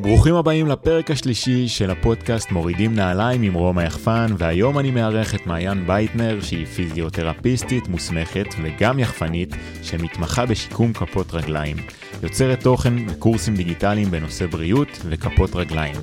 [0.00, 5.46] ברוכים הבאים לפרק השלישי של הפודקאסט מורידים נעליים עם רום היחפן, והיום אני מארח את
[5.46, 9.48] מעין ביטנר, שהיא פיזיותרפיסטית מוסמכת וגם יחפנית,
[9.82, 11.76] שמתמחה בשיקום כפות רגליים.
[12.22, 15.96] יוצרת תוכן וקורסים דיגיטליים בנושא בריאות וכפות רגליים.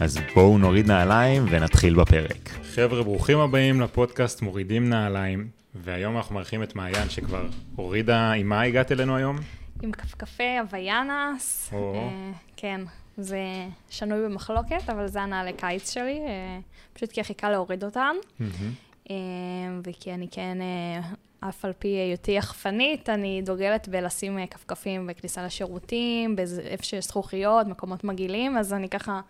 [0.00, 2.50] אז בואו נוריד נעליים ונתחיל בפרק.
[2.74, 8.62] חבר'ה, ברוכים הבאים לפודקאסט מורידים נעליים, והיום אנחנו מארחים את מעיין שכבר הורידה, עם מה
[8.62, 9.36] הגעת אלינו היום?
[9.82, 11.94] עם כפכפי הוויאנס, או.
[11.94, 12.80] אה, כן,
[13.18, 13.40] זה
[13.90, 16.58] שנוי במחלוקת, אבל זה הנעלי קיץ שלי, אה,
[16.92, 18.72] פשוט כי הכי קל להוריד אותן, מהמם.
[19.10, 19.16] אה,
[19.84, 26.36] וכי אני כן, אה, אף על פי היותי יחפנית, אני דוגלת בלשים כפכפים בכניסה לשירותים,
[26.64, 29.20] איפה שיש זכוכיות, מקומות מגעילים, אז אני ככה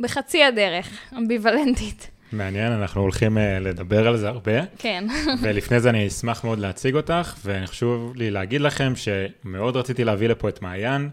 [0.00, 2.10] בחצי הדרך, אמביוולנטית.
[2.32, 4.66] מעניין, אנחנו הולכים אה, לדבר על זה הרבה.
[4.78, 5.04] כן,
[5.42, 10.48] ולפני זה אני אשמח מאוד להציג אותך, וחשוב לי להגיד לכם שמאוד רציתי להביא לפה
[10.48, 11.10] את מעיין,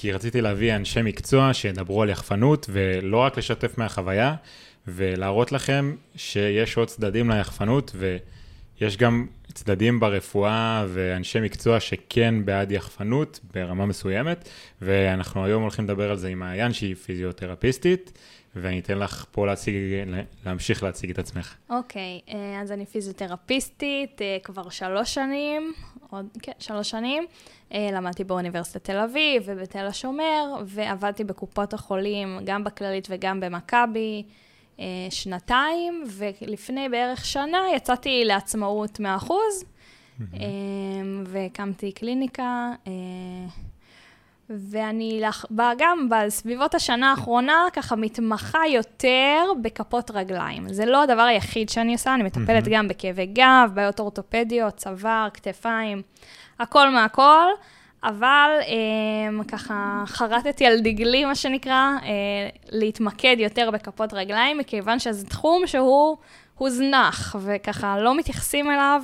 [0.00, 4.34] כי רציתי להביא אנשי מקצוע שידברו על יחפנות, ולא רק לשתף מהחוויה,
[4.86, 7.92] ולהראות לכם שיש עוד צדדים ליחפנות,
[8.80, 14.48] ויש גם צדדים ברפואה ואנשי מקצוע שכן בעד יחפנות ברמה מסוימת,
[14.82, 18.18] ואנחנו היום הולכים לדבר על זה עם מעיין שהיא פיזיותרפיסטית,
[18.56, 19.74] ואני אתן לך פה להציג,
[20.46, 21.54] להמשיך להציג את עצמך.
[21.70, 25.72] אוקיי, אה, אז אני פיזיותרפיסטית אה, כבר שלוש שנים,
[26.10, 27.26] עוד, כן, שלוש שנים.
[27.72, 34.22] אה, למדתי באוניברסיטת תל אביב ובתל השומר, ועבדתי בקופות החולים, גם בכללית וגם במכבי,
[35.10, 39.30] שנתיים, ולפני בערך שנה יצאתי לעצמאות 100%,
[40.34, 40.38] אה,
[41.24, 42.70] והקמתי קליניקה.
[42.86, 42.92] אה,
[44.50, 45.44] ואני לח-
[45.78, 50.72] גם בסביבות השנה האחרונה ככה מתמחה יותר בכפות רגליים.
[50.72, 52.70] זה לא הדבר היחיד שאני עושה, אני מטפלת מהמם.
[52.74, 56.02] גם בכאבי גב, בעיות אורתופדיות, צוואר, כתפיים,
[56.58, 57.46] הכל מהכל,
[58.04, 62.08] אבל אה, ככה חרטתי על דגלי, מה שנקרא, אה,
[62.68, 66.16] להתמקד יותר בכפות רגליים, מכיוון שזה תחום שהוא
[66.54, 69.02] הוזנח, וככה לא מתייחסים אליו,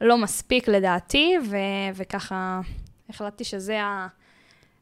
[0.00, 1.56] לא מספיק לדעתי, ו-
[1.94, 2.60] וככה
[3.08, 4.06] החלטתי שזה ה...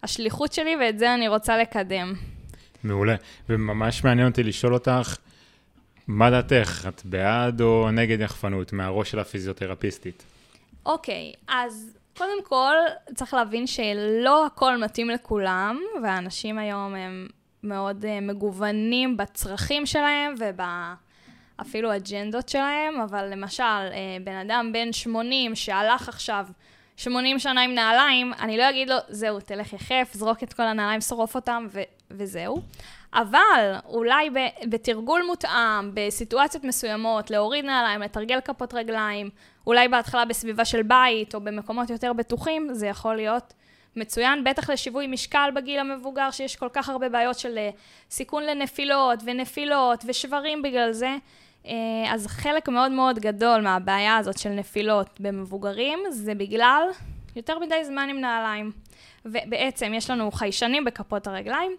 [0.02, 2.14] השליחות שלי, ואת זה אני רוצה לקדם.
[2.84, 3.14] מעולה.
[3.48, 5.16] וממש מעניין אותי לשאול אותך,
[6.08, 6.88] מה דעתך?
[6.88, 10.22] את בעד או נגד יחפנות מהראש של הפיזיותרפיסטית?
[10.86, 12.74] אוקיי, אז קודם כל,
[13.14, 17.26] צריך להבין שלא הכל מתאים לכולם, והאנשים היום הם
[17.62, 25.54] מאוד uh, מגוונים בצרכים שלהם ובאפילו אג'נדות שלהם, אבל למשל, uh, בן אדם בן 80
[25.54, 26.46] שהלך עכשיו
[26.96, 31.00] 80 שנה עם נעליים, אני לא אגיד לו, זהו, תלך יחף, זרוק את כל הנעליים,
[31.00, 32.62] שרוף אותם, ו- וזהו.
[33.14, 34.30] אבל אולי
[34.68, 39.30] בתרגול מותאם, בסיטואציות מסוימות, להוריד נעליים, לתרגל כפות רגליים,
[39.66, 43.54] אולי בהתחלה בסביבה של בית או במקומות יותר בטוחים, זה יכול להיות
[43.96, 47.70] מצוין, בטח לשיווי משקל בגיל המבוגר, שיש כל כך הרבה בעיות של אה,
[48.10, 51.16] סיכון לנפילות ונפילות ושברים בגלל זה.
[51.66, 51.72] אה,
[52.10, 56.82] אז חלק מאוד מאוד גדול מהבעיה הזאת של נפילות במבוגרים, זה בגלל
[57.36, 58.72] יותר מדי זמן עם נעליים.
[59.24, 61.76] ובעצם יש לנו חיישנים בכפות הרגליים,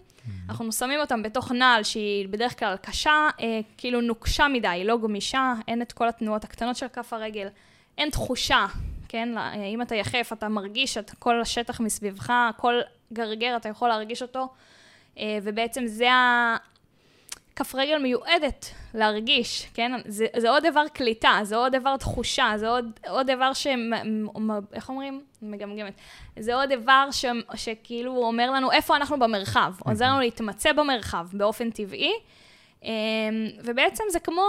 [0.50, 5.54] אנחנו שמים אותם בתוך נעל שהיא בדרך כלל קשה, אה, כאילו נוקשה מדי, לא גמישה,
[5.68, 7.48] אין את כל התנועות הקטנות של כף הרגל,
[7.98, 8.66] אין תחושה,
[9.08, 9.38] כן?
[9.38, 12.74] אה, אם אתה יחף, אתה מרגיש את כל השטח מסביבך, כל
[13.14, 14.48] גרגר אתה יכול להרגיש אותו,
[15.18, 16.58] אה, ובעצם זה ה...
[17.60, 19.92] כף רגל מיועדת להרגיש, כן?
[20.06, 23.68] זה, זה עוד דבר קליטה, זה עוד דבר תחושה, זה עוד, עוד דבר ש...
[24.74, 25.22] איך אומרים?
[25.42, 25.94] מגמגמת.
[26.40, 27.26] זה עוד דבר ש,
[27.56, 32.14] שכאילו אומר לנו איפה אנחנו במרחב, עוזר לנו להתמצא במרחב באופן טבעי.
[32.84, 32.90] אמ,
[33.64, 34.44] ובעצם זה כמו,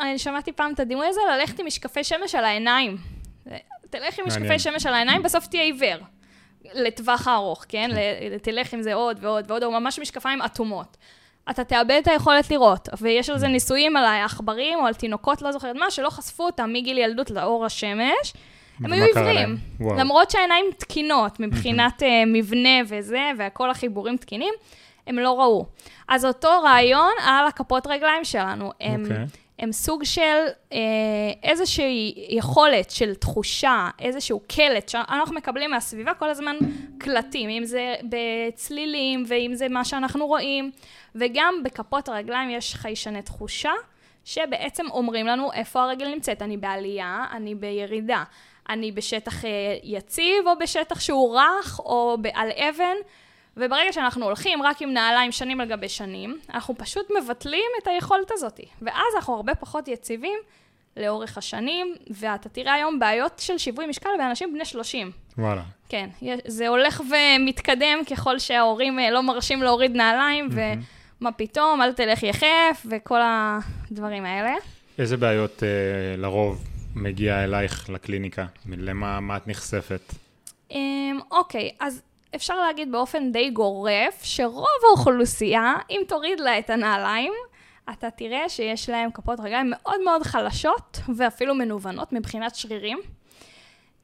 [0.00, 2.96] אני שמעתי פעם את הדימוי הזה, ללכת עם משקפי שמש על העיניים.
[3.90, 4.58] תלך עם משקפי.
[4.58, 5.98] שמש על העיניים, בסוף תהיה עיוור.
[6.74, 7.90] לטווח הארוך, כן?
[7.90, 10.96] ל- תלך עם זה עוד ועוד ועוד, או ממש משקפיים אטומות.
[11.50, 15.52] אתה תאבד את היכולת לראות, ויש על זה ניסויים על העכברים או על תינוקות, לא
[15.52, 18.32] זוכרת מה, שלא חשפו אותם מגיל ילדות לאור השמש.
[18.84, 19.56] הם היו עיוורים.
[19.80, 24.54] למרות שהעיניים תקינות מבחינת אה, מבנה וזה, וכל החיבורים תקינים,
[25.06, 25.66] הם לא ראו.
[26.08, 28.72] אז אותו רעיון על הכפות רגליים שלנו.
[28.80, 29.24] הם, אוקיי.
[29.62, 30.78] הם סוג של אה,
[31.42, 36.56] איזושהי יכולת של תחושה, איזשהו קלט, שאנחנו מקבלים מהסביבה כל הזמן
[36.98, 40.70] קלטים, אם זה בצלילים ואם זה מה שאנחנו רואים,
[41.14, 43.72] וגם בכפות הרגליים יש חיישני תחושה,
[44.24, 46.42] שבעצם אומרים לנו איפה הרגל נמצאת.
[46.42, 48.24] אני בעלייה, אני בירידה,
[48.68, 49.50] אני בשטח אה,
[49.82, 52.96] יציב או בשטח שהוא רך או על אבן.
[53.56, 58.30] וברגע שאנחנו הולכים רק עם נעליים שנים על גבי שנים, אנחנו פשוט מבטלים את היכולת
[58.30, 58.60] הזאת.
[58.82, 60.38] ואז אנחנו הרבה פחות יציבים
[60.96, 65.10] לאורך השנים, ואתה תראה היום בעיות של שיווי משקל באנשים בני 30.
[65.38, 65.62] וואלה.
[65.88, 66.08] כן,
[66.46, 72.86] זה הולך ומתקדם ככל שההורים אה, לא מרשים להוריד נעליים, ומה פתאום, אל תלך יחף,
[72.90, 74.54] וכל הדברים האלה.
[74.98, 75.68] איזה בעיות אה,
[76.16, 76.64] לרוב
[76.94, 78.46] מגיע אלייך לקליניקה?
[78.66, 80.14] למה מה את נחשפת?
[80.70, 82.02] אמ, אוקיי, אז
[82.34, 87.32] אפשר להגיד באופן די גורף, שרוב האוכלוסייה, אם תוריד לה את הנעליים,
[87.90, 92.98] אתה תראה שיש להם כפות רגליים מאוד מאוד חלשות, ואפילו מנוונות מבחינת שרירים.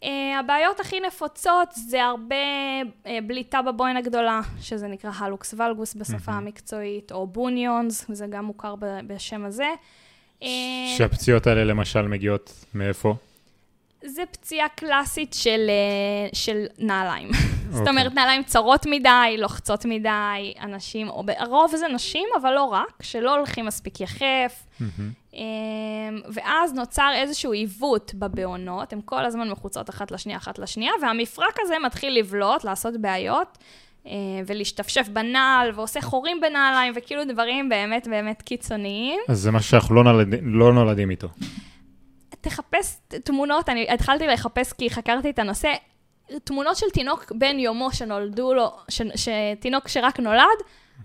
[0.03, 0.07] Uh,
[0.41, 2.35] הבעיות הכי נפוצות זה הרבה
[2.83, 8.75] uh, בליטה בבוין הגדולה, שזה נקרא הלוקס ולגוס בשפה המקצועית, או בוניונס, זה גם מוכר
[8.79, 9.69] ב- בשם הזה.
[10.43, 10.49] אה,
[10.97, 13.15] שהפציעות האלה למשל מגיעות מאיפה?
[14.05, 17.31] זה פציעה קלאסית של, אה, של נעליים.
[17.70, 17.91] זאת אוקיי.
[17.91, 23.37] אומרת, נעליים צרות מדי, לוחצות מדי, אנשים, או הרוב זה נשים, אבל לא רק, שלא
[23.37, 24.67] הולכים מספיק יחף.
[25.35, 25.41] אמ,
[26.32, 31.75] ואז נוצר איזשהו עיוות בבעונות, הן כל הזמן מחוצות אחת לשנייה, אחת לשנייה, והמפרק הזה
[31.87, 33.59] מתחיל לבלוט, לעשות בעיות,
[34.06, 34.12] אה,
[34.47, 39.21] ולהשתפשף בנעל, ועושה חורים בנעליים, וכאילו דברים באמת באמת קיצוניים.
[39.29, 40.35] אז זה משהו שאנחנו לא, נולד...
[40.43, 41.29] לא נולדים איתו.
[42.41, 45.69] תחפש תמונות, אני התחלתי לחפש כי חקרתי את הנושא,
[46.45, 50.59] תמונות של תינוק בן יומו שנולדו לו, ש, שתינוק שרק נולד,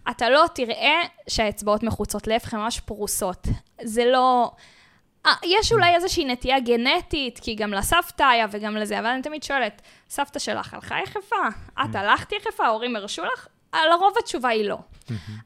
[0.10, 3.48] אתה לא תראה שהאצבעות מחוצות, להפך, הן ממש פרוסות.
[3.81, 4.52] זה לא...
[5.25, 9.44] אה, יש אולי איזושהי נטייה גנטית, כי גם לסבתא היה וגם לזה, אבל אני תמיד
[9.44, 11.36] שואלת, סבתא שלך הלכה יחפה?
[11.84, 12.66] את הלכת יחפה?
[12.66, 13.48] ההורים הרשו לך?
[13.74, 14.78] אה, לרוב התשובה היא לא.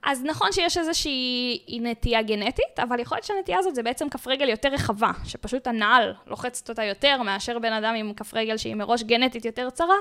[0.04, 4.50] אז נכון שיש איזושהי נטייה גנטית, אבל יכול להיות שהנטייה הזאת זה בעצם כף רגל
[4.50, 9.04] יותר רחבה, שפשוט הנעל לוחצת אותה יותר מאשר בן אדם עם כף רגל שהיא מראש
[9.04, 9.96] גנטית יותר צרה,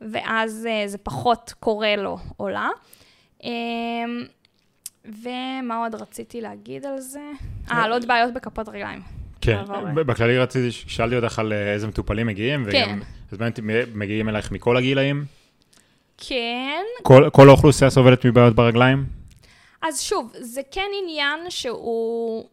[0.00, 2.68] ואז אה, זה פחות קורה לו או לה.
[3.44, 3.50] אמ,
[5.04, 7.20] ומה עוד רציתי להגיד על זה?
[7.70, 9.00] אה, על עוד בעיות בכפות רגליים.
[9.40, 9.58] כן,
[9.94, 12.98] בכללי רציתי, שאלתי אותך על אה, איזה מטופלים מגיעים, וגם, כן.
[13.32, 13.60] אז באמת
[13.94, 15.24] מגיעים אלייך מכל הגילאים?
[16.18, 19.06] כן, כל, כל האוכלוסייה סובלת מבעיות ברגליים?
[19.82, 22.48] אז שוב, זה כן עניין שהוא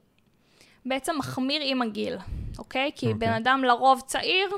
[0.85, 2.17] בעצם מחמיר עם הגיל,
[2.57, 2.91] אוקיי?
[2.95, 3.19] כי אוקיי.
[3.19, 4.49] בן אדם לרוב צעיר,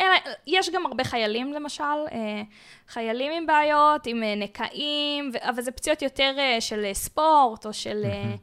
[0.00, 0.08] אלא,
[0.46, 2.42] יש גם הרבה חיילים למשל, אה,
[2.88, 7.72] חיילים עם בעיות, עם אה, נקעים, אבל זה פציעות יותר אה, של אה, ספורט, או
[7.72, 8.02] של...
[8.04, 8.34] אה,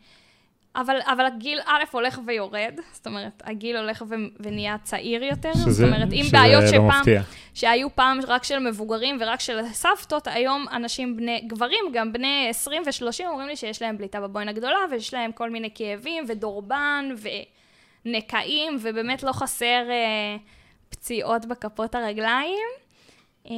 [0.76, 5.88] אבל, אבל הגיל א' הולך ויורד, זאת אומרת, הגיל הולך ו- ונהיה צעיר יותר, זאת
[5.88, 7.00] אומרת, אם שזה בעיות לא שפעם...
[7.00, 7.22] מפתיע.
[7.54, 12.84] שהיו פעם רק של מבוגרים ורק של סבתות, היום אנשים בני, גברים, גם בני 20
[12.86, 17.10] ו-30, אומרים לי שיש להם בליטה בבוין הגדולה, ויש להם כל מיני כאבים, ודורבן,
[18.06, 20.38] ונקעים, ובאמת לא חסר אה,
[20.90, 22.68] פציעות בכפות הרגליים.
[23.46, 23.54] אה,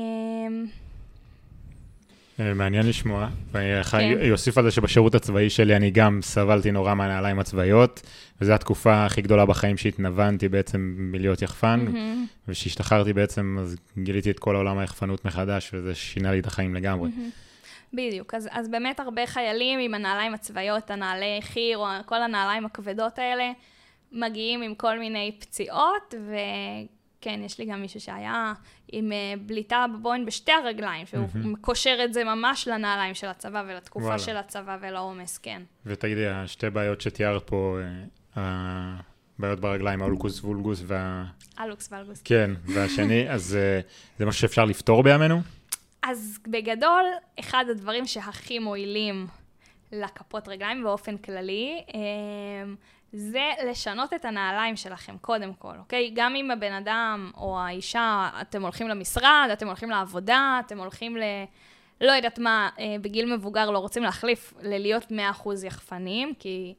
[2.56, 4.32] מעניין לשמוע, ואני כן.
[4.32, 8.02] אוסיף על זה שבשירות הצבאי שלי אני גם סבלתי נורא מהנעליים הצבאיות,
[8.42, 14.40] וזו התקופה הכי גדולה בחיים שהתנוונתי בעצם מלהיות יחפן, מהמם, וכשהשתחררתי בעצם, אז גיליתי את
[14.40, 17.10] כל העולם היחפנות מחדש, וזה שינה לי את החיים לגמרי.
[17.94, 23.20] בדיוק, אז, אז באמת הרבה חיילים עם הנעליים הצבאיות, הנעלי חי"ר, או כל הנעליים הכבדות
[23.20, 23.52] האלה,
[24.12, 26.14] מגיעים עם כל מיני פציעות,
[27.24, 28.54] וכן, יש לי גם מישהו שהיה
[28.92, 31.56] עם אה, בליטה בבוין בשתי הרגליים, שהוא מהמם.
[31.56, 34.20] קושר את זה ממש לנעליים של הצבא ולתקופה וואלה.
[34.20, 35.62] של הצבא ולעומס, כן.
[35.86, 37.78] ותגידי, השתי בעיות שתיארת פה,
[38.38, 38.96] אה,
[39.40, 41.26] הבעיות ברגליים, האולקוס וולגוס וה...
[41.60, 42.22] אלוקס ואלגוס.
[42.26, 43.80] כן, והשני, אז אה,
[44.20, 45.42] זה משהו שאפשר לפתור בימינו?
[46.02, 47.06] אז בגדול,
[47.40, 49.28] אחד הדברים שהכי מועילים
[49.92, 51.84] לכפות רגליים באופן כללי,
[53.14, 56.12] זה לשנות את הנעליים שלכם, קודם כל, אוקיי?
[56.14, 61.22] גם אם הבן אדם או האישה, אתם הולכים למשרד, אתם הולכים לעבודה, אתם הולכים ל...
[62.02, 66.74] לא יודעת מה, אה, בגיל מבוגר לא רוצים להחליף ללהיות 100% יחפנים, כי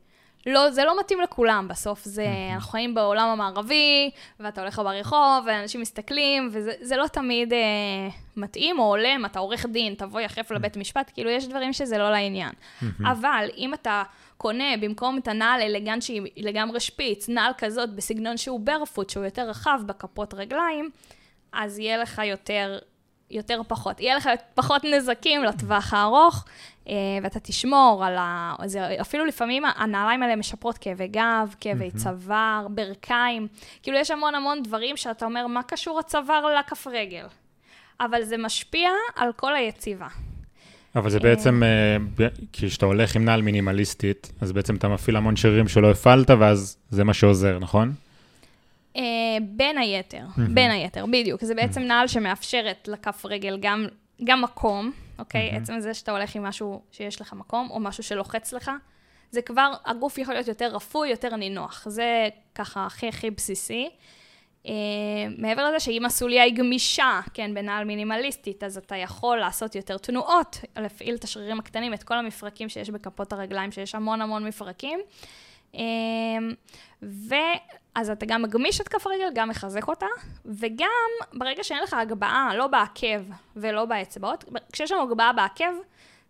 [0.47, 4.11] לא, זה לא מתאים לכולם, בסוף זה, אנחנו חיים בעולם המערבי,
[4.41, 7.59] ואתה הולך ברחוב, ואנשים מסתכלים, וזה זה לא תמיד אה,
[8.37, 12.11] מתאים או הולם, אתה עורך דין, תבוא יחף לבית משפט, כאילו יש דברים שזה לא
[12.11, 12.51] לעניין.
[13.13, 14.03] אבל אם אתה
[14.37, 19.49] קונה במקום את הנעל אלגנט שהיא לגמרי שפיץ, נעל כזאת בסגנון שהוא ברפוט, שהוא יותר
[19.49, 20.91] רחב בכפות רגליים,
[21.53, 22.79] אז יהיה לך יותר,
[23.31, 24.01] יותר פחות.
[24.01, 26.45] יהיה לך פחות נזקים לטווח הארוך,
[27.23, 28.55] ואתה תשמור על ה...
[28.65, 33.49] זה, אפילו לפעמים הנעליים האלה משפרות כאבי גב, כאבי צוואר, ברכיים.
[33.83, 37.27] כאילו, יש המון המון דברים שאתה אומר, מה קשור הצוואר לכף רגל?
[38.01, 40.09] אבל זה משפיע על כל היציבה.
[40.97, 45.37] אבל זה בעצם, אה, כי כשאתה הולך עם נעל מינימליסטית, אז בעצם אתה מפעיל המון
[45.37, 47.93] שרירים שלא הפעלת, ואז זה מה שעוזר, נכון?
[48.97, 49.03] אה,
[49.43, 50.25] בין היתר,
[50.55, 51.45] בין היתר, בדיוק.
[51.45, 53.87] זה בעצם נעל שמאפשרת לכף רגל גם,
[54.25, 55.51] גם מקום, אוקיי?
[55.51, 58.71] עצם זה שאתה הולך עם משהו שיש לך מקום, או משהו שלוחץ לך,
[59.31, 61.85] זה כבר, הגוף יכול להיות יותר רפוי, יותר נינוח.
[61.89, 63.91] זה ככה הכי הכי בסיסי.
[64.65, 64.67] Uh,
[65.39, 70.61] מעבר לזה שאם הסוליה היא גמישה, כן, בנעל מינימליסטית, אז אתה יכול לעשות יותר תנועות,
[70.77, 75.01] להפעיל את השרירים הקטנים, את כל המפרקים שיש בכפות הרגליים, שיש המון המון מפרקים.
[75.01, 75.15] Uh,
[77.03, 80.07] ואז אתה גם מגמיש את כף הרגל, גם מחזק אותה,
[80.45, 83.23] וגם ברגע שאין לך הגבהה, לא בעקב
[83.57, 85.75] ולא באצבעות, כשיש לנו הגבהה בעקב,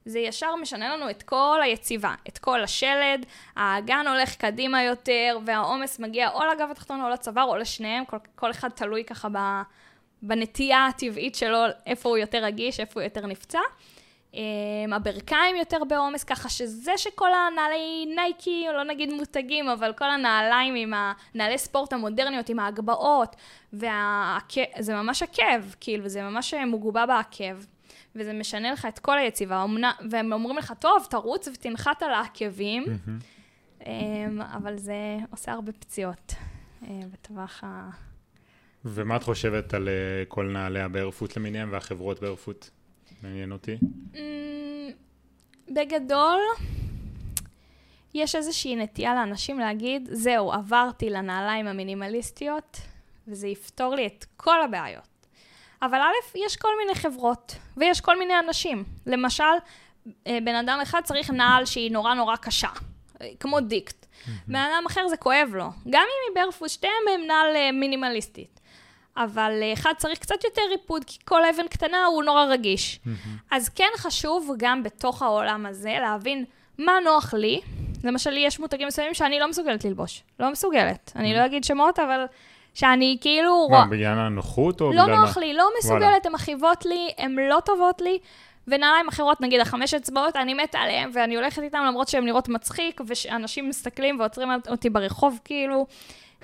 [0.05, 5.99] זה ישר משנה לנו את כל היציבה, את כל השלד, האגן הולך קדימה יותר, והעומס
[5.99, 9.39] מגיע או לגב התחתון או לצוואר או לשניהם, כל, כל אחד תלוי ככה ב,
[10.23, 13.61] בנטייה הטבעית שלו, איפה הוא יותר רגיש, איפה הוא יותר נפצע.
[14.35, 20.75] Um, הברכיים יותר בעומס, ככה שזה שכל הנעלי נייקי, לא נגיד מותגים, אבל כל הנעליים
[20.75, 20.95] עם
[21.35, 23.37] הנעלי ספורט המודרניות, עם ההגבהות,
[23.73, 27.65] וזה ממש עקב, כאילו, זה ממש מגובה בעקב.
[28.17, 29.65] וזה משנה לך את כל היציבה,
[30.11, 33.89] והם אומרים לך, טוב, תרוץ ותנחת על העקבים, mm-hmm.
[34.57, 36.35] אבל זה עושה הרבה פציעות
[36.83, 37.91] אה, בטווח ה...
[38.85, 42.71] ומה את חושבת על אה, כל נעלי הברפוט למיניהם והחברות ברפוט?
[43.25, 43.77] מעניין אותי.
[44.15, 44.91] אמ,
[45.69, 46.41] בגדול,
[48.15, 52.81] יש איזושהי נטייה לאנשים להגיד, זהו, עברתי לנעליים המינימליסטיות,
[53.29, 55.09] וזה יפתור לי את כל הבעיות.
[55.83, 58.85] אבל א', יש כל מיני חברות, ויש כל מיני אנשים.
[59.07, 59.45] למשל,
[60.27, 62.69] אה, בן אדם אחד צריך נעל שהיא נורא נורא קשה,
[63.21, 64.07] אה, כמו דיקט.
[64.47, 65.67] בן אדם אחר זה כואב לו.
[65.91, 68.61] גם אם היא ברפוס, שתיהם הם נעל אה, מינימליסטית.
[69.17, 73.01] אבל אחד צריך קצת יותר ריפוד, כי כל אבן קטנה הוא נורא רגיש.
[73.51, 76.45] אז כן חשוב גם בתוך העולם הזה להבין
[76.79, 77.61] מה נוח לי.
[78.05, 80.23] למשל, יש מותגים מסוימים שאני לא מסוגלת ללבוש.
[80.41, 81.13] לא מסוגלת.
[81.17, 82.25] אני לא אגיד שמות, אבל
[82.75, 83.69] שאני כאילו...
[83.71, 85.15] מה, בגלל הנוחות או לא בגלל?
[85.15, 88.19] לא נוח לי, לא מסוגלת, הן מכאיבות לי, הן לא טובות לי.
[88.69, 93.01] ונעליים אחרות, נגיד החמש אצבעות, אני מתה עליהן, ואני הולכת איתן למרות שהן נראות מצחיק,
[93.07, 95.87] ואנשים מסתכלים ועוצרים אותי ברחוב, כאילו.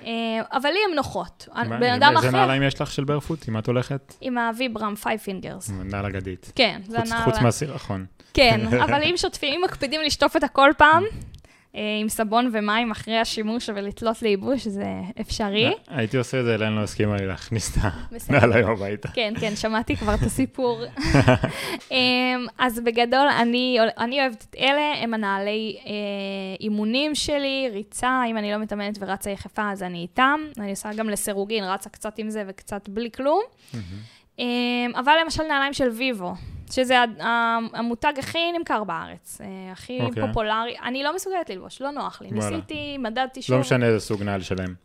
[0.05, 0.11] אה,
[0.51, 1.47] אבל לי הן נוחות.
[1.69, 2.25] בן אדם אחר...
[2.25, 3.47] איזה נעליים יש לך של barefoot?
[3.47, 4.13] עם מה את הולכת?
[4.21, 5.71] עם ה Vibram FiveFingers.
[5.83, 6.51] נעל אגדית.
[6.55, 7.23] כן, זה נעל...
[7.23, 8.05] חוץ מהסירחון.
[8.33, 11.03] כן, אבל אם שוטפים, אם מקפידים לשטוף את הכל פעם,
[11.73, 14.85] עם סבון ומים אחרי השימוש ולתלות לייבוש, זה
[15.21, 15.65] אפשרי.
[15.65, 17.83] אה, הייתי עושה את זה, אלן לא הסכימה לי להכניס את
[18.29, 19.07] הנעל היום הביתה.
[19.07, 20.81] כן, כן, שמעתי כבר את הסיפור.
[21.91, 25.91] אמ, אז בגדול, אני, אני אוהבת את אלה, הם הנעלי אה,
[26.59, 30.39] אימונים שלי, ריצה, אם אני לא מתאמנת ורצה יחפה, אז אני איתם.
[30.57, 33.41] אני עושה גם לסירוגין, רצה קצת עם זה וקצת בלי כלום.
[34.41, 36.33] אמ, אבל למשל נעליים של ויבו,
[36.71, 36.95] שזה
[37.73, 40.03] המותג הכי נמכר בארץ, אה, הכי okay.
[40.03, 40.27] אוקיי.
[40.27, 40.75] פופולרי.
[40.83, 42.27] אני לא מסוגלת ללבוש, לא נוח לי.
[42.27, 42.49] וואלה.
[42.49, 43.55] ניסיתי, מדדתי שוב.
[43.55, 44.75] לא משנה איזה סוג נעל שלהם.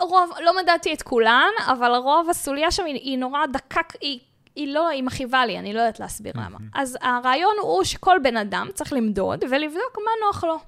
[0.00, 4.18] רוב, לא מדדתי את כולן, אבל רוב הסוליה שם היא, היא נורא דקק, היא,
[4.56, 6.58] היא לא, היא מכאיבה לי, אני לא יודעת להסביר למה.
[6.74, 10.58] אז הרעיון הוא שכל בן אדם צריך למדוד ולבדוק מה נוח לו.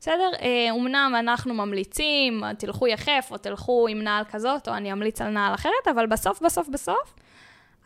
[0.00, 0.30] בסדר?
[0.70, 5.54] אומנם אנחנו ממליצים, תלכו יחף, או תלכו עם נעל כזאת, או אני אמליץ על נעל
[5.54, 7.14] אחרת, אבל בסוף, בסוף, בסוף,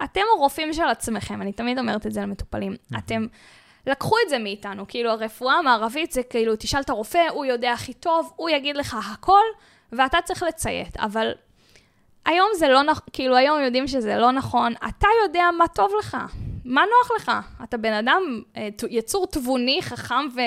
[0.04, 2.76] אתם הרופאים של עצמכם, אני תמיד אומרת את זה למטופלים.
[2.98, 3.26] אתם,
[3.86, 7.92] לקחו את זה מאיתנו, כאילו הרפואה המערבית זה כאילו, תשאל את הרופא, הוא יודע הכי
[7.92, 9.42] טוב, הוא יגיד לך הכל,
[9.92, 10.96] ואתה צריך לציית.
[10.96, 11.32] אבל
[12.24, 16.16] היום זה לא נכון, כאילו היום יודעים שזה לא נכון, אתה יודע מה טוב לך,
[16.64, 17.32] מה נוח לך.
[17.64, 20.40] אתה בן אדם, אה, יצור תבוני, חכם ו...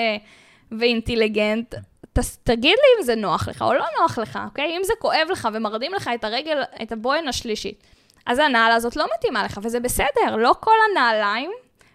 [0.78, 1.74] ואינטליגנט,
[2.12, 4.76] ת, תגיד לי אם זה נוח לך או לא נוח לך, אוקיי?
[4.76, 7.82] אם זה כואב לך ומרדים לך את הרגל, את הבוין השלישית.
[8.26, 11.50] אז הנעל הזאת לא מתאימה לך, וזה בסדר, לא כל הנעליים,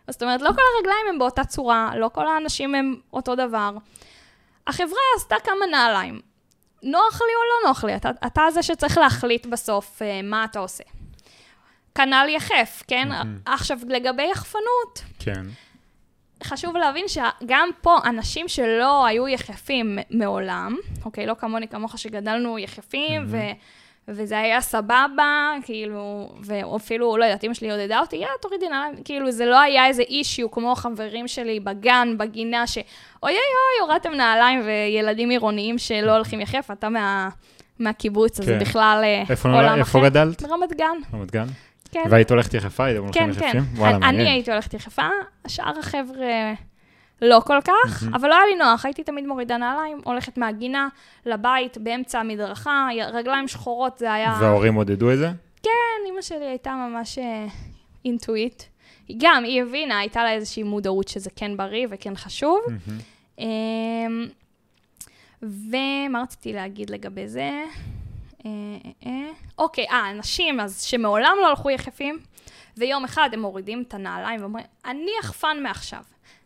[0.09, 3.71] זאת אומרת, לא כל הרגליים הם באותה צורה, לא כל האנשים הם אותו דבר.
[4.67, 6.21] החברה עשתה כמה נעליים.
[6.83, 7.95] נוח לי או לא נוח לי?
[7.95, 10.83] אתה, אתה זה שצריך להחליט בסוף uh, מה אתה עושה.
[11.95, 13.09] כנ"ל יחף, כן?
[13.11, 13.51] Mm-hmm.
[13.51, 15.43] עכשיו, לגבי יחפנות, כן.
[16.43, 21.25] חשוב להבין שגם פה אנשים שלא היו יחפים מעולם, אוקיי?
[21.25, 23.27] לא כמוני, כמוך שגדלנו יחפים, mm-hmm.
[23.27, 23.37] ו...
[24.07, 29.31] וזה היה סבבה, כאילו, ואפילו, לא יודעת, אמא שלי עודדה אותי, יאללה, תורידי נעליים, כאילו,
[29.31, 32.77] זה לא היה איזה אישיו כמו החברים שלי בגן, בגינה, ש...
[33.23, 37.29] אוי אוי הורדתם נעליים וילדים עירוניים שלא הולכים יחף, אתה מה,
[37.79, 38.59] מהקיבוץ, אז זה כן.
[38.59, 39.79] בכלל אה, איפה עולם אחר.
[39.79, 40.41] איפה גדלת?
[40.41, 40.97] ברמת גן.
[41.11, 41.47] ברמת גן?
[41.91, 42.03] כן.
[42.09, 42.85] והיית הולכת יחפה?
[42.85, 43.51] הייתם הולכים יחפים?
[43.51, 43.79] כן, כן.
[43.81, 44.21] וואלה, מעניין.
[44.21, 45.07] אני הייתי הולכת יחפה,
[45.45, 46.53] השאר החבר'ה...
[47.21, 48.15] לא כל כך, mm-hmm.
[48.15, 50.87] אבל לא היה לי נוח, הייתי תמיד מורידה נעליים, הולכת מהגינה
[51.25, 54.37] לבית, באמצע המדרכה, רגליים שחורות, זה היה...
[54.41, 55.31] וההורים עודדו את זה?
[55.63, 57.47] כן, אימא שלי הייתה ממש אה,
[58.05, 58.63] אינטואיט.
[59.17, 62.59] גם, היא הבינה, הייתה לה איזושהי מודעות שזה כן בריא וכן חשוב.
[62.67, 63.41] Mm-hmm.
[65.41, 67.63] ומה רציתי להגיד לגבי זה?
[68.45, 68.51] אה,
[69.57, 72.19] אוקיי, אה, אנשים אז שמעולם לא הלכו יחפים,
[72.77, 76.03] ויום אחד הם מורידים את הנעליים ואומרים, אני יחפן מעכשיו.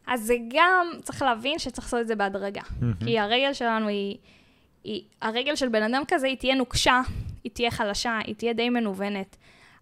[0.09, 2.61] אז זה גם, צריך להבין שצריך לעשות את זה בהדרגה.
[3.05, 4.17] כי הרגל שלנו היא,
[4.83, 7.01] היא, הרגל של בן אדם כזה, היא תהיה נוקשה,
[7.43, 9.37] היא תהיה חלשה, היא תהיה די מנוונת.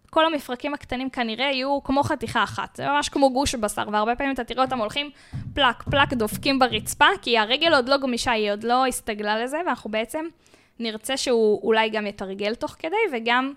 [0.09, 4.33] כל המפרקים הקטנים כנראה יהיו כמו חתיכה אחת, זה ממש כמו גוש בשר, והרבה פעמים
[4.33, 5.09] אתה תראה אותם הולכים
[5.53, 9.91] פלק, פלק, דופקים ברצפה, כי הרגל עוד לא גמישה, היא עוד לא הסתגלה לזה, ואנחנו
[9.91, 10.25] בעצם
[10.79, 13.53] נרצה שהוא אולי גם יתרגל תוך כדי, וגם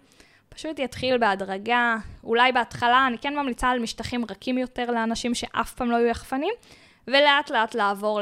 [0.54, 1.96] פשוט יתחיל בהדרגה.
[2.24, 6.54] אולי בהתחלה, אני כן ממליצה על משטחים רכים יותר לאנשים שאף פעם לא היו יחפנים,
[7.08, 8.20] ולאט לאט לעבור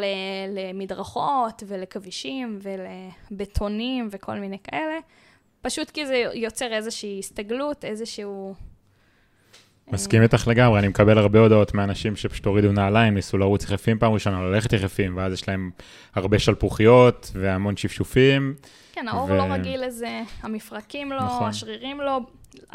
[0.49, 4.99] למדרכות ולכבישים ולבטונים וכל מיני כאלה.
[5.63, 8.55] פשוט כי זה יוצר איזושהי הסתגלות, איזשהו...
[9.93, 14.13] מסכים איתך לגמרי, אני מקבל הרבה הודעות מאנשים שפשוט הורידו נעליים, ניסו לרוץ יחפים פעם
[14.13, 15.71] ראשונה, ללכת יחפים, ואז יש להם
[16.15, 18.55] הרבה שלפוחיות והמון שפשופים.
[19.01, 19.37] כן, האור ו...
[19.37, 21.49] לא רגיל לזה, המפרקים לא, נכון.
[21.49, 22.21] השרירים לא,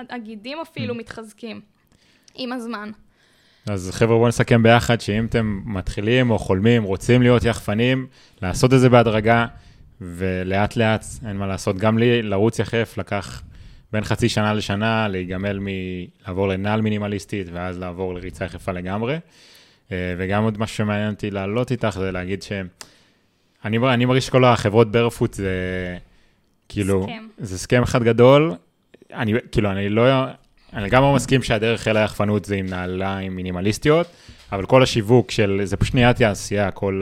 [0.09, 0.97] הגידים אפילו mm.
[0.97, 1.61] מתחזקים
[2.35, 2.91] עם הזמן.
[3.69, 8.07] אז חבר'ה, בואו נסכם ביחד שאם אתם מתחילים או חולמים, רוצים להיות יחפנים,
[8.41, 9.45] לעשות את זה בהדרגה,
[10.01, 13.43] ולאט לאט, אין מה לעשות, גם לי, לרוץ יחף לקח
[13.93, 19.19] בין חצי שנה לשנה, להיגמל מלעבור לנעל מינימליסטית, ואז לעבור לריצה יחפה לגמרי.
[19.91, 22.51] אה, וגם עוד משהו שמעניין אותי לעלות איתך, זה להגיד ש...
[23.65, 25.97] אני, אני מרגיש שכל החברות ברפוט זה
[26.73, 27.27] כאילו, סכם.
[27.37, 28.53] זה סכם אחד גדול.
[29.13, 30.03] אני, כאילו, אני לא,
[30.73, 34.07] אני גם לא מסכים שהדרך אל היחפנות זה עם נעליים מינימליסטיות,
[34.51, 37.01] אבל כל השיווק של, זה פשוט נהיית תעשייה, כל,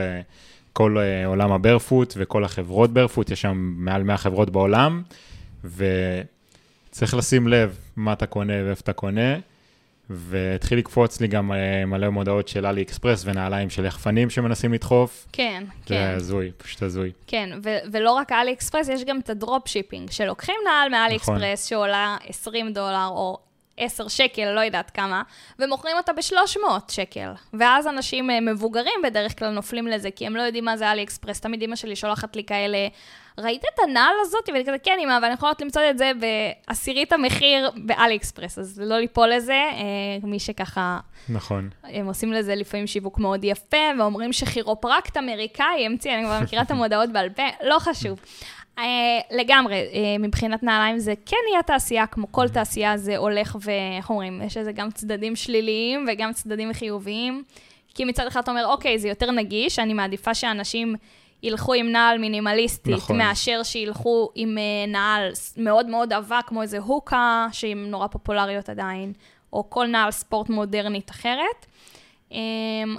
[0.73, 5.01] כל אה, עולם הברפוט וכל החברות ברפוט, יש שם מעל 100 חברות בעולם,
[5.63, 9.35] וצריך לשים לב מה אתה קונה ואיפה אתה קונה.
[10.13, 15.27] והתחיל לקפוץ לי גם אה, מלא מודעות של אלי אקספרס ונעליים של יחפנים שמנסים לדחוף.
[15.31, 15.95] כן, כן.
[15.95, 17.11] זה הזוי, פשוט הזוי.
[17.27, 21.15] כן, ו- ולא רק אלי אקספרס, יש גם את ה drop shipping, שלוקחים נעל מאלי
[21.15, 21.35] נכון.
[21.35, 23.37] אקספרס שעולה 20 דולר או
[23.77, 25.21] 10 שקל, לא יודעת כמה,
[25.59, 27.31] ומוכרים אותה ב-300 שקל.
[27.53, 31.03] ואז אנשים אה, מבוגרים בדרך כלל נופלים לזה, כי הם לא יודעים מה זה אלי
[31.03, 31.39] אקספרס.
[31.39, 32.87] תמיד אמא שלי שולחת לי כאלה
[33.37, 34.49] ראית את הנעל הזאת?
[34.49, 38.81] ואני כזה, כן, אמא, אבל אני יכולה למצוא את זה בעשירית המחיר באלי אקספרס, אז
[38.85, 40.99] לא ליפול לזה, אה, מי שככה...
[41.29, 41.69] נכון.
[41.83, 46.71] הם עושים לזה לפעמים שיווק מאוד יפה, ואומרים שכירופרקט אמריקאי המציא, אני כבר מכירה את
[46.71, 48.19] המודעות בעל פה, לא חשוב.
[48.77, 48.81] Uh,
[49.31, 54.41] לגמרי, uh, מבחינת נעליים זה כן נהיה תעשייה, כמו כל תעשייה זה הולך ואיך אומרים,
[54.41, 57.43] יש לזה גם צדדים שליליים וגם צדדים חיוביים.
[57.95, 60.95] כי מצד אחד אתה אומר, אוקיי, זה יותר נגיש, אני מעדיפה שאנשים
[61.43, 63.17] ילכו עם נעל מינימליסטית, נכון.
[63.17, 69.13] מאשר שילכו עם uh, נעל מאוד מאוד עבה, כמו איזה הוקה, שהיא נורא פופולריות עדיין,
[69.53, 71.65] או כל נעל ספורט מודרנית אחרת.
[72.29, 72.33] Um,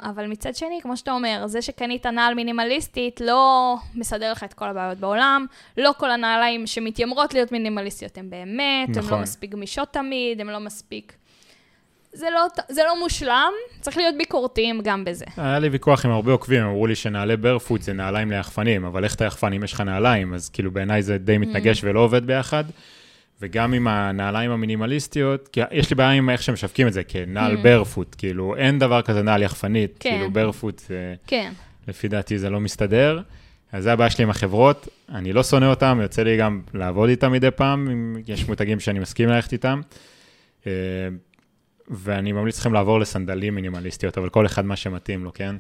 [0.02, 4.64] אבל מצד שני, כמו שאתה אומר, זה שקנית נעל מינימליסטית לא מסדר לך את כל
[4.64, 5.46] הבעיות בעולם.
[5.76, 9.02] לא כל הנעליים שמתיימרות להיות מינימליסטיות הן באמת, נכון.
[9.05, 11.12] הן לא מספיק גמישות תמיד, הן לא מספיק
[12.12, 15.25] זה לא, זה לא מושלם, צריך להיות ביקורתיים גם בזה.
[15.37, 19.14] היה לי ויכוח עם הרבה עוקבים, אמרו לי שנעלי ברפוט זה נעליים ליחפנים, אבל איך
[19.14, 20.35] אתה יחפן אם יש לך נעליים?
[20.35, 21.87] אז כאילו בעיניי זה די מתנגש mm.
[21.87, 22.64] ולא עובד ביחד.
[23.40, 27.62] וגם עם הנעליים המינימליסטיות, כי יש לי בעיה עם איך שמשווקים את זה, כנעל mm.
[27.62, 30.11] ברפוט, כאילו אין דבר כזה נעל יחפנית, כן.
[30.11, 31.14] כאילו ברפוט זה...
[31.27, 31.53] כן.
[31.88, 33.20] לפי דעתי זה לא מסתדר.
[33.72, 37.33] אז זה הבעיה שלי עם החברות, אני לא שונא אותם, יוצא לי גם לעבוד איתם
[37.33, 39.81] מדי פעם, אם יש מותגים שאני מסכים ללכת איתם.
[41.90, 45.56] אה, ואני ממליץ לכם לעבור לסנדלים מינימליסטיות, אבל כל אחד מה שמתאים לו, כן?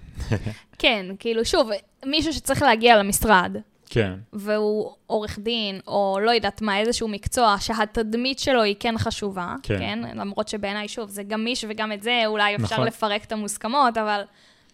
[0.78, 1.70] כן, כאילו, שוב,
[2.06, 3.56] מישהו שצריך להגיע למשרד.
[3.92, 4.12] כן.
[4.32, 9.78] והוא עורך דין, או לא יודעת מה, איזשהו מקצוע, שהתדמית שלו היא כן חשובה, כן?
[9.78, 9.98] כן?
[10.14, 12.86] למרות שבעיניי, שוב, זה גמיש וגם את זה, אולי אפשר נכון.
[12.86, 14.22] לפרק את המוסכמות, אבל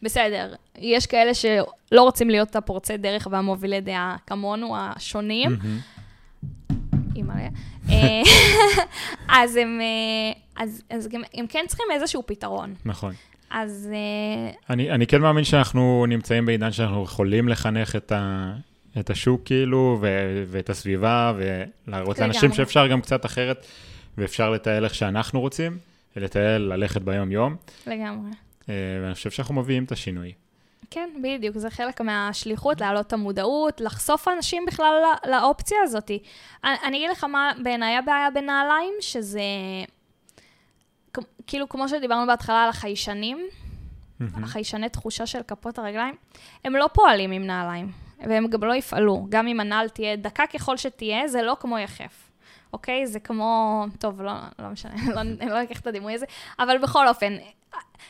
[0.02, 0.54] בסדר.
[0.78, 5.56] יש כאלה שלא רוצים להיות הפורצי דרך והמובילי דעה כמונו, השונים.
[7.16, 7.48] אימא'לה.
[7.90, 8.22] אה,
[9.42, 9.80] אז הם...
[10.58, 12.74] אה, אז, אז גם, הם כן צריכים איזשהו פתרון.
[12.84, 13.14] נכון.
[13.50, 13.88] אז...
[13.90, 14.56] Uh...
[14.70, 18.52] אני, אני כן מאמין שאנחנו נמצאים בעידן שאנחנו יכולים לחנך את, ה,
[19.00, 20.06] את השוק, כאילו, ו,
[20.46, 21.32] ואת הסביבה,
[21.86, 23.66] ולהראות לאנשים שאפשר גם קצת אחרת,
[24.18, 25.78] ואפשר לטייל איך שאנחנו רוצים,
[26.16, 27.56] ולטייל, ללכת ביום-יום.
[27.86, 28.30] לגמרי.
[28.62, 28.66] Uh,
[29.02, 30.32] ואני חושב שאנחנו מביאים את השינוי.
[30.90, 36.10] כן, בדיוק, זה חלק מהשליחות, להעלות את המודעות, לחשוף אנשים בכלל לא, לאופציה הזאת.
[36.64, 39.40] אני, אני אגיד לך מה בעיניי הבעיה בנעליים, שזה...
[41.46, 43.48] כאילו, כמו שדיברנו בהתחלה על החיישנים.
[44.20, 46.14] החיישני תחושה של כפות הרגליים,
[46.64, 49.26] הם לא פועלים עם נעליים, והם גם לא יפעלו.
[49.28, 52.30] גם אם הנעל תהיה דקה ככל שתהיה, זה לא כמו יחף.
[52.72, 53.06] אוקיי?
[53.06, 53.84] זה כמו...
[53.98, 56.26] טוב, לא, לא משנה, לא, אני לא אקח את הדימוי הזה,
[56.58, 57.36] אבל בכל אופן,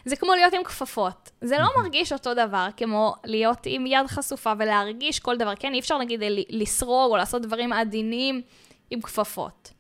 [0.05, 1.31] זה כמו להיות עם כפפות.
[1.41, 5.55] זה לא מרגיש אותו דבר כמו להיות עם יד חשופה ולהרגיש כל דבר.
[5.59, 8.43] כן, אי אפשר נגיד לסרוג או לעשות דברים עדינים
[8.91, 9.73] עם כפפות.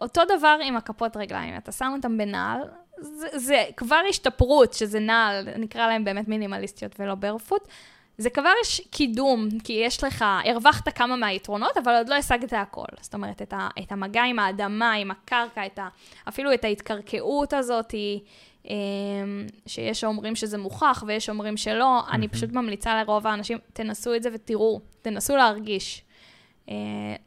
[0.00, 2.60] אותו דבר עם הכפות רגליים, אתה שם אותם בנעל,
[3.00, 7.68] זה, זה כבר השתפרות, שזה נעל, נקרא להם באמת מינימליסטיות ולא ברפוט.
[8.18, 12.84] זה כבר יש קידום, כי יש לך, הרווחת כמה מהיתרונות, אבל עוד לא השגת הכל.
[13.00, 15.88] זאת אומרת, את, ה, את המגע עם האדמה, עם הקרקע, את ה,
[16.28, 17.94] אפילו את ההתקרקעות הזאת,
[18.64, 22.00] אמ, שיש שאומרים שזה מוכח ויש שאומרים שלא.
[22.00, 22.12] Mm-hmm.
[22.12, 26.02] אני פשוט ממליצה לרוב האנשים, תנסו את זה ותראו, תנסו להרגיש.
[26.68, 26.74] אה,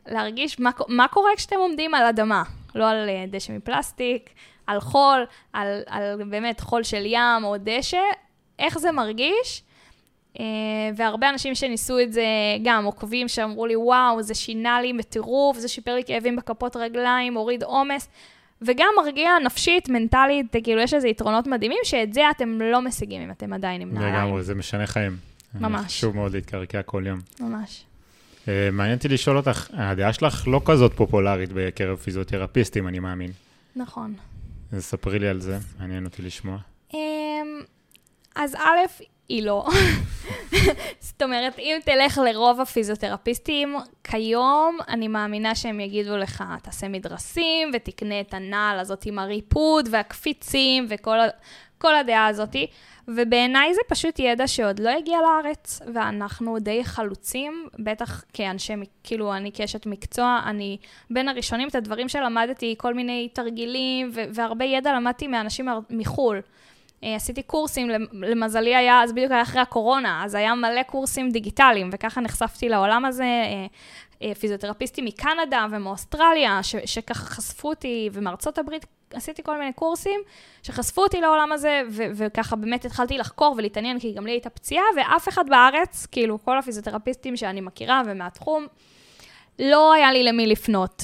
[0.07, 2.43] להרגיש מה, מה קורה כשאתם עומדים על אדמה,
[2.75, 4.29] לא על אה, דשא מפלסטיק,
[4.67, 8.01] על חול, על, על באמת חול של ים או דשא,
[8.59, 9.63] איך זה מרגיש.
[10.37, 10.41] Uh,
[10.95, 12.25] והרבה אנשים שניסו את זה
[12.63, 17.33] גם עוקבים שאמרו לי, וואו, זה שינה לי בטירוף, זה שיפר לי כאבים בכפות רגליים,
[17.33, 18.09] הוריד עומס,
[18.61, 23.31] וגם מרגיע נפשית, מנטלית, כאילו יש איזה יתרונות מדהימים, שאת זה אתם לא משיגים אם
[23.31, 24.15] אתם עדיין עם נעליים.
[24.15, 25.17] לגמרי, זה משנה חיים.
[25.55, 25.85] ממש.
[25.85, 27.19] חשוב מאוד להתקרקע כל יום.
[27.39, 27.83] ממש.
[28.45, 33.31] Uh, מעניין אותי לשאול אותך, הדעה שלך לא כזאת פופולרית בקרב פיזיותרפיסטים, אני מאמין.
[33.75, 34.13] נכון.
[34.71, 36.57] אז ספרי לי על זה, מעניין אותי לשמוע.
[36.91, 36.95] Um,
[38.35, 39.65] אז א', היא לא.
[40.99, 48.21] זאת אומרת, אם תלך לרוב הפיזיותרפיסטים, כיום אני מאמינה שהם יגידו לך, תעשה מדרסים ותקנה
[48.21, 52.67] את הנעל הזאת עם הריפוד והקפיצים וכל הדעה הזאתי.
[53.15, 59.51] ובעיניי זה פשוט ידע שעוד לא הגיע לארץ, ואנחנו די חלוצים, בטח כאנשי, כאילו, אני
[59.53, 60.77] כאשת מקצוע, אני
[61.09, 66.41] בין הראשונים את הדברים שלמדתי, כל מיני תרגילים, והרבה ידע למדתי מאנשים מחו"ל.
[67.03, 71.89] אה, עשיתי קורסים, למזלי היה, אז בדיוק היה אחרי הקורונה, אז היה מלא קורסים דיגיטליים,
[71.93, 73.25] וככה נחשפתי לעולם הזה.
[74.23, 80.21] אה, פיזיותרפיסטים מקנדה ומאוסטרליה, ש, שככה חשפו אותי, ומארצות הברית עשיתי כל מיני קורסים,
[80.63, 84.83] שחשפו אותי לעולם הזה, ו- וככה באמת התחלתי לחקור ולהתעניין, כי גם לי הייתה פציעה,
[84.97, 88.67] ואף אחד בארץ, כאילו כל הפיזיותרפיסטים שאני מכירה ומהתחום,
[89.59, 91.03] לא היה לי למי לפנות.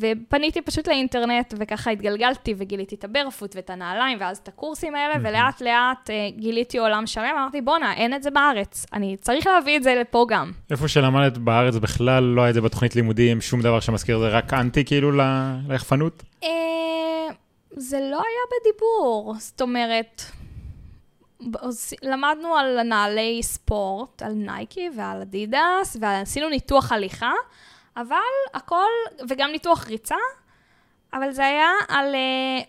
[0.00, 5.60] ופניתי פשוט לאינטרנט, וככה התגלגלתי וגיליתי את הברפוט ואת הנעליים, ואז את הקורסים האלה, ולאט
[5.60, 9.82] לאט אה, גיליתי עולם שלם, אמרתי, בואנה, אין את זה בארץ, אני צריך להביא את
[9.82, 10.52] זה לפה גם.
[10.70, 14.54] איפה שלמדת בארץ בכלל לא היה את זה בתוכנית לימודים, שום דבר שמזכיר זה רק
[14.54, 15.12] אנטי כאילו
[15.68, 16.22] ליחפנות?
[16.44, 16.48] אה,
[17.70, 20.22] זה לא היה בדיבור, זאת אומרת,
[22.02, 27.32] למדנו על נעלי ספורט, על נייקי ועל אדידס, ועשינו ניתוח הליכה.
[27.96, 28.16] אבל
[28.54, 28.90] הכל,
[29.28, 30.16] וגם ניתוח ריצה,
[31.12, 32.14] אבל זה היה על...
[32.14, 32.62] אה,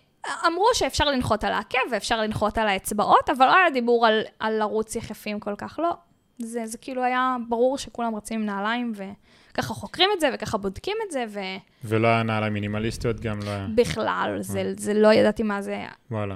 [0.47, 4.59] אמרו שאפשר לנחות על העקב ואפשר לנחות על האצבעות, אבל לא היה דיבור על, על
[4.59, 5.93] לרוץ יחפים כל כך, לא.
[6.39, 10.97] זה, זה כאילו היה ברור שכולם רצים עם נעליים, וככה חוקרים את זה, וככה בודקים
[11.07, 11.39] את זה, ו...
[11.83, 13.67] ולא היה נעליים מינימליסטיות גם, לא היה...
[13.75, 15.85] בכלל, זה, זה לא ידעתי מה זה...
[16.11, 16.35] וואלה.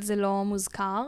[0.00, 1.02] זה לא מוזכר.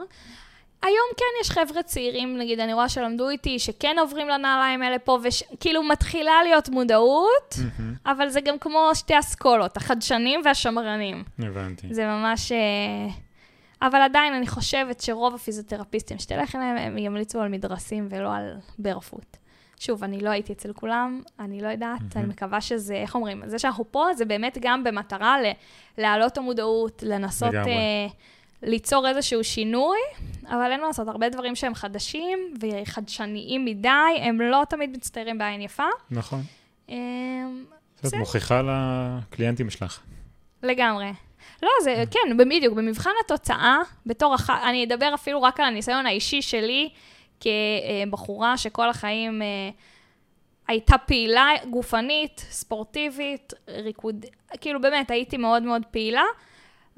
[0.83, 5.19] היום כן יש חבר'ה צעירים, נגיד, אני רואה שלמדו איתי, שכן עוברים לנעליים האלה פה,
[5.53, 8.11] וכאילו מתחילה להיות מודעות, mm-hmm.
[8.11, 11.25] אבל זה גם כמו שתי אסכולות, החדשנים והשמרנים.
[11.39, 11.95] הבנתי.
[11.95, 12.53] זה ממש...
[12.53, 12.59] אה,
[13.83, 19.37] אבל עדיין אני חושבת שרוב הפיזיותרפיסטים שתלך אליהם, הם ימליצו על מדרסים ולא על ברפוט.
[19.79, 22.19] שוב, אני לא הייתי אצל כולם, אני לא יודעת, mm-hmm.
[22.19, 25.37] אני מקווה שזה, איך אומרים, זה שאנחנו פה, זה באמת גם במטרה
[25.99, 27.49] להעלות את המודעות, לנסות...
[27.49, 27.73] לגמרי.
[28.09, 28.13] Uh,
[28.63, 29.99] ליצור איזשהו שינוי,
[30.49, 33.89] אבל אין מה לעשות, הרבה דברים שהם חדשים וחדשניים מדי,
[34.21, 35.87] הם לא תמיד מצטיירים בעין יפה.
[36.11, 36.43] נכון.
[36.89, 37.65] אמ,
[38.07, 40.01] את מוכיחה לקליינטים שלך.
[40.63, 41.13] לגמרי.
[41.63, 46.43] לא, זה כן, בדיוק, במבחן התוצאה, בתור אחת, אני אדבר אפילו רק על הניסיון האישי
[46.43, 46.89] שלי,
[47.41, 49.71] כבחורה שכל החיים אה,
[50.69, 54.25] הייתה פעילה גופנית, ספורטיבית, ריקוד,
[54.61, 56.25] כאילו באמת, הייתי מאוד מאוד פעילה.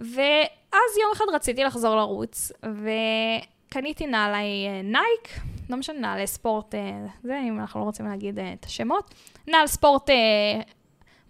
[0.02, 6.80] ואז יום אחד רציתי לחזור לרוץ, וקניתי נעלי אה, נייק, לא משנה, נעלי ספורט, אה,
[7.22, 9.14] זה, אם אנחנו לא רוצים להגיד אה, את השמות,
[9.48, 10.10] נעל ספורט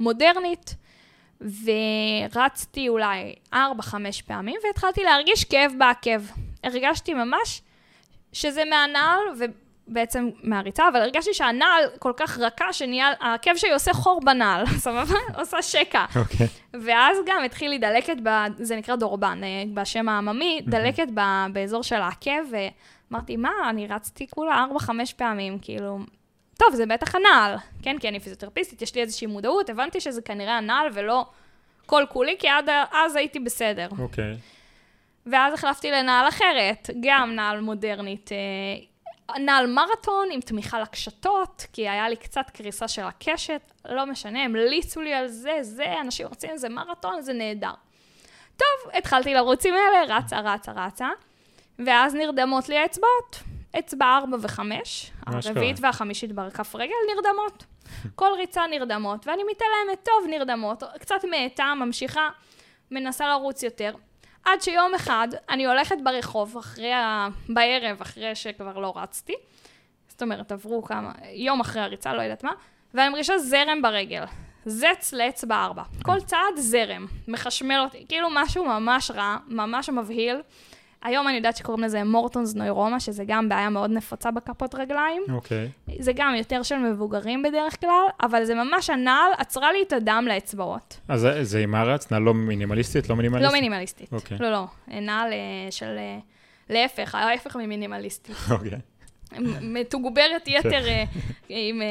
[0.01, 0.75] מודרנית,
[1.41, 3.57] ורצתי אולי 4-5
[4.27, 6.23] פעמים, והתחלתי להרגיש כאב בעקב.
[6.65, 7.63] הרגשתי ממש
[8.33, 9.21] שזה מהנעל,
[9.89, 15.19] בעצם מהריצה, אבל הרגשתי שהנעל כל כך רכה, שנהיה, העקב שלי עושה חור בנעל, סבבה?
[15.39, 16.05] עושה שקע.
[16.17, 16.47] אוקיי.
[16.47, 16.77] Okay.
[16.85, 21.21] ואז גם התחיל לי דלקת, ב, זה נקרא דורבן, אה, בשם העממי, דלקת ב,
[21.53, 25.99] באזור של העקב, ואמרתי, מה, אני רצתי כולה 4-5 פעמים, כאילו,
[26.59, 27.99] טוב, זה בטח הנעל, כן?
[27.99, 31.27] כי אני פיזיותרפיסטית, יש לי איזושהי מודעות, הבנתי שזה כנראה הנעל ולא
[31.87, 33.89] כל כולי, כי עד אז הייתי בסדר.
[33.99, 34.33] אוקיי.
[34.33, 34.37] Okay.
[35.27, 38.31] ואז החלפתי לנעל אחרת, גם נעל מודרנית.
[39.39, 45.01] נעל מרתון עם תמיכה לקשתות, כי היה לי קצת קריסה של הקשת, לא משנה, המליצו
[45.01, 47.73] לי על זה, זה, אנשים רוצים איזה מרתון, זה נהדר.
[48.57, 51.09] טוב, התחלתי לרוץ עם אלה, רצה, רצה, רצה,
[51.87, 53.43] ואז נרדמות לי האצבעות.
[53.79, 54.61] אצבע 4 ו-5,
[55.27, 57.65] הרביעית והחמישית בכף רגל נרדמות.
[58.15, 62.29] כל ריצה נרדמות, ואני מתעלמת, טוב, נרדמות, קצת מאטה, ממשיכה,
[62.91, 63.95] מנסה לרוץ יותר.
[64.45, 67.29] עד שיום אחד אני הולכת ברחוב אחרי ה...
[67.49, 69.35] בערב, אחרי שכבר לא רצתי,
[70.09, 72.53] זאת אומרת, עברו כמה, יום אחרי הריצה, לא יודעת מה,
[72.95, 74.25] ואני מרגישה זרם ברגל.
[74.67, 75.83] זץ לאצבע ארבע.
[76.03, 80.37] כל צעד זרם, מחשמל אותי, כאילו משהו ממש רע, ממש מבהיל.
[81.03, 85.23] היום אני יודעת שקוראים לזה מורטונס נוירומה, שזה גם בעיה מאוד נפוצה בכפות רגליים.
[85.33, 85.69] אוקיי.
[85.99, 90.25] זה גם יותר של מבוגרים בדרך כלל, אבל זה ממש הנעל עצרה לי את הדם
[90.29, 91.01] לאצבעות.
[91.09, 93.09] אז זה- עם ארץ, נעל לא מינימליסטית?
[93.09, 93.47] לא מינימליסטית?
[93.53, 94.13] לא מינימליסטית.
[94.13, 94.39] אוקיי.
[94.41, 94.65] לא, לא.
[94.89, 95.39] נעל אה,
[95.71, 95.99] של...
[95.99, 96.19] אה,
[96.71, 98.37] להפך, ההפך ממינימליסטית.
[98.51, 98.79] אוקיי.
[99.61, 101.05] מתוגברת יתר אה,
[101.49, 101.83] עם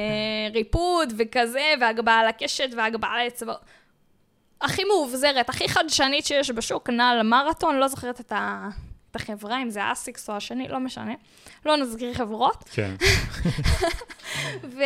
[0.53, 3.59] ריפוד וכזה, והגבהה לקשת והגבהה לאצבעות.
[4.61, 8.69] הכי מאובזרת, הכי חדשנית שיש בשוק, נעל מרתון, לא זוכרת את ה...
[9.11, 11.13] את החברה, אם זה אסיקס או השני, לא משנה.
[11.65, 12.63] לא נזכיר חברות.
[12.71, 12.91] כן,
[14.75, 14.83] ו...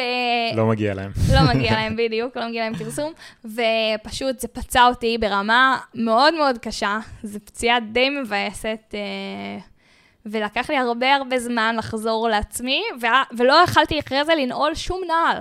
[0.55, 1.11] לא מגיע להם.
[1.33, 3.13] לא מגיע להם בדיוק, לא מגיע להם פרסום,
[3.45, 9.59] ופשוט זה פצע אותי ברמה מאוד מאוד קשה, זו פציעה די מבאסת, אה,
[10.25, 12.83] ולקח לי הרבה הרבה זמן לחזור לעצמי,
[13.37, 15.37] ולא יכלתי אחרי זה לנעול שום נעל.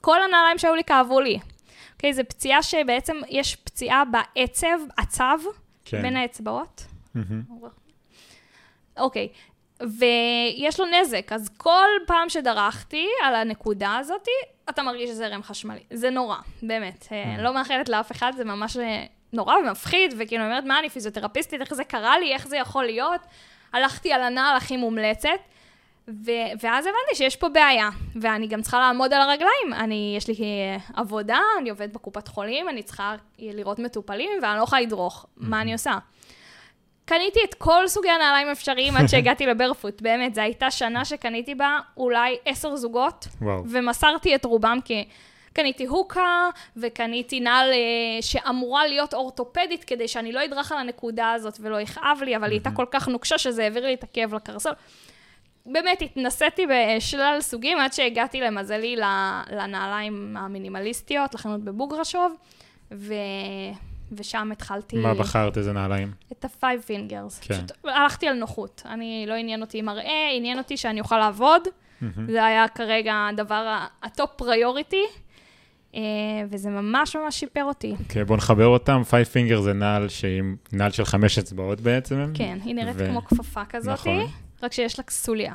[0.00, 1.38] כל הנעליים שהיו לי כאבו לי.
[1.94, 5.38] אוקיי, זו פציעה שבעצם יש פציעה בעצב, עצב,
[5.84, 6.02] כן.
[6.02, 6.84] בין האצבעות.
[7.14, 7.42] מהמם.
[8.98, 9.28] אוקיי,
[9.80, 14.28] ויש לו נזק, אז כל פעם שדרכתי על הנקודה הזאת,
[14.70, 15.82] אתה מרגיש זרם חשמלי.
[15.90, 17.08] זה נורא, באמת.
[17.12, 20.88] אה, לא מאחלת לאף אחד, זה ממש אה, נורא ומפחיד, וכאילו, אני אומרת, מה, אני
[20.90, 23.20] פיזיותרפיסטית, איך זה קרה לי, איך זה יכול להיות?
[23.72, 25.28] הלכתי על הנעל הכי מומלצת,
[26.08, 27.88] ו- ואז הבנתי שיש פה בעיה,
[28.20, 29.72] ואני גם צריכה לעמוד על הרגליים.
[29.72, 34.62] אני, יש לי אה, עבודה, אני עובדת בקופת חולים, אני צריכה לראות מטופלים, ואני לא
[34.62, 35.26] יכולה לדרוך.
[35.36, 35.92] מה אני עושה?
[37.04, 41.78] קניתי את כל סוגי הנעליים האפשריים עד שהגעתי לברפוט, באמת, זו הייתה שנה שקניתי בה
[41.96, 43.62] אולי עשר זוגות, וואו.
[43.68, 45.04] ומסרתי את רובם כי
[45.52, 51.58] קניתי הוקה, וקניתי נעל אה, שאמורה להיות אורתופדית, כדי שאני לא אדרך על הנקודה הזאת
[51.60, 54.72] ולא יכאב לי, אבל היא הייתה כל כך נוקשה שזה העביר לי את הכאב לקרסול.
[55.66, 58.96] באמת, התנסיתי בשלל סוגים עד שהגעתי למזלי
[59.50, 62.36] לנעליים המינימליסטיות, לחנות בבוגרשוב,
[62.92, 63.14] ו...
[64.12, 64.96] ושם התחלתי...
[64.96, 66.12] מה בחרת, איזה נעליים?
[66.32, 67.40] את ה-five fingers.
[67.40, 67.54] כן.
[67.54, 68.82] פשוט הלכתי על נוחות.
[68.86, 71.62] אני, לא עניין אותי מראה, עניין אותי שאני אוכל לעבוד.
[72.28, 75.04] זה היה כרגע הדבר, ה top priority,
[75.94, 76.00] אה,
[76.50, 77.94] וזה ממש ממש שיפר אותי.
[78.00, 79.02] אוקיי, בוא נחבר אותם.
[79.02, 82.30] five finger זה נעל שהיא נעל של חמש אצבעות בעצם.
[82.34, 84.26] כן, היא נראית ו- כמו כפפה כזאת, נכון.
[84.62, 85.54] רק שיש לה סוליה.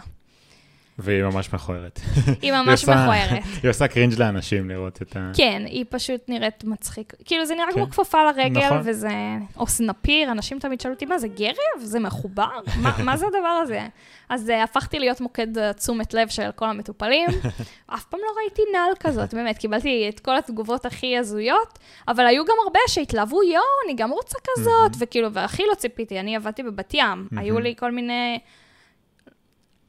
[0.99, 1.99] והיא ממש מכוערת.
[2.41, 3.43] היא ממש מכוערת.
[3.63, 5.31] היא עושה קרינג' לאנשים לראות את ה...
[5.35, 7.13] כן, היא פשוט נראית מצחיק.
[7.25, 7.73] כאילו, זה נראה כן.
[7.73, 8.81] כמו כפפה לרגל, נכון.
[8.83, 9.09] וזה...
[9.57, 11.83] או סנפיר, אנשים תמיד שאלו אותי, מה, זה גרב?
[11.83, 12.59] זה מחובר?
[12.81, 13.87] מה, מה זה הדבר הזה?
[14.29, 17.29] אז uh, הפכתי להיות מוקד תשומת לב של כל המטופלים.
[17.93, 22.45] אף פעם לא ראיתי נעל כזאת, באמת, קיבלתי את כל התגובות הכי הזויות, אבל היו
[22.45, 26.93] גם הרבה שהתלהבו, יואו, אני גם רוצה כזאת, וכאילו, והכי לא ציפיתי, אני עבדתי בבת
[26.93, 28.39] ים, היו לי כל מיני...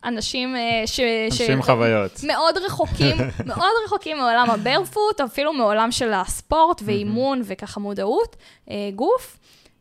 [0.05, 1.01] אנשים אה, ש...
[1.27, 2.21] אנשים עם חוויות.
[2.27, 8.37] מאוד רחוקים, מאוד רחוקים מעולם הברפוט, אפילו מעולם של הספורט ואימון וככה מודעות,
[8.71, 9.39] אה, גוף,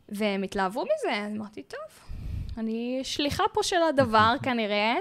[0.08, 1.78] והם התלהבו מזה, אז אמרתי, טוב,
[2.58, 4.94] אני שליחה פה של הדבר כנראה.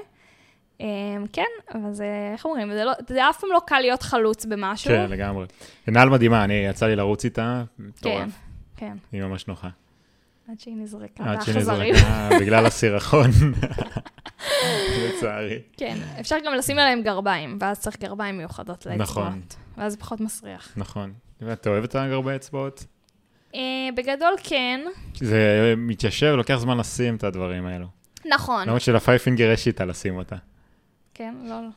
[0.82, 0.86] אה,
[1.34, 4.90] כן, אבל זה, איך אומרים, זה, לא, זה אף פעם לא קל להיות חלוץ במשהו.
[4.90, 5.46] כן, לגמרי.
[5.88, 8.32] נעל מדהימה, אני, יצא לי לרוץ איתה, כן, מטורף.
[8.78, 9.70] כן, היא ממש נוחה.
[10.52, 11.56] עד שהיא נזרקה עד שהיא.
[11.56, 13.30] נזרקה בגלל הסירחון.
[15.08, 15.60] לצערי.
[15.78, 19.02] כן, אפשר גם לשים עליהם גרביים, ואז צריך גרביים מיוחדות לאצבעות.
[19.10, 19.42] נכון.
[19.78, 20.74] ואז זה פחות מסריח.
[20.78, 21.14] נכון.
[21.54, 22.86] אתה אוהב את הגרבי אצבעות?
[23.56, 24.82] אה, בגדול כן,
[25.16, 27.88] זה מתיישב, לוקח זמן לשים את הדברים האלו.
[28.26, 28.68] נכון.
[28.68, 30.36] למרות שלפייב פינגר יש שיטה לשים אותה.
[31.14, 31.70] כן, לא, לא.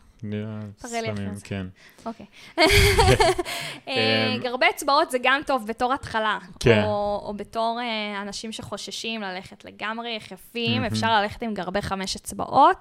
[1.34, 1.46] זה.
[1.46, 1.66] כן.
[2.06, 2.26] אוקיי.
[3.88, 6.38] אה, אמ, אצבעות זה גם טוב בתור התחלה.
[6.60, 6.82] כן.
[6.84, 10.84] או, בתור אה, אנשים שחוששים ללכת לגמרי יחפים.
[10.84, 12.76] אפשר ללכת עם גרבי חמש אצבעות.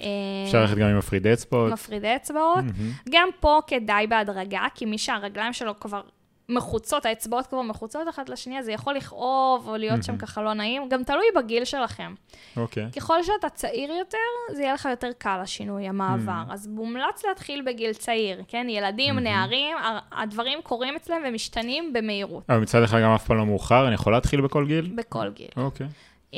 [0.00, 0.06] אה,
[0.46, 1.72] אפשר ללכת גם עם מפרידי אצבעות.
[1.72, 2.64] מפרידי אצבעות.
[3.10, 6.02] גם פה כדאי בהדרגה, כי מי שהרגליים שלו כבר
[6.48, 10.20] מחוצות, האצבעות כבר מחוצות אחת לשנייה, זה יכול לכאוב או להיות שם מהמם.
[10.20, 12.14] ככה לא נעים, גם תלוי בגיל שלכם.
[12.56, 12.86] אוקיי.
[12.96, 14.18] ככל שאתה צעיר יותר,
[14.54, 16.42] זה יהיה לך יותר קל השינוי, המעבר.
[16.48, 16.52] Mm.
[16.52, 18.66] אז מומלץ להתחיל בגיל צעיר, כן?
[18.70, 19.20] ילדים, Mhm.
[19.20, 19.76] נערים,
[20.12, 24.12] הדברים קורים אצלם ומשתנים במהירות, אבל מצד אחד גם אף פעם לא מאוחר, אני יכול
[24.12, 24.90] להתחיל בכל גיל?
[24.94, 25.48] בכל גיל.
[25.56, 25.86] אוקיי.
[26.32, 26.36] Um,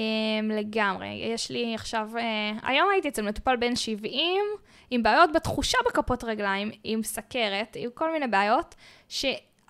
[0.53, 1.09] לגמרי.
[1.35, 2.19] יש לי עכשיו, uh,
[2.63, 4.45] היום הייתי אצל מטופל בן 70,
[4.91, 8.75] עם בעיות בתחושה בכפות רגליים, עם סכרת, עם כל מיני בעיות,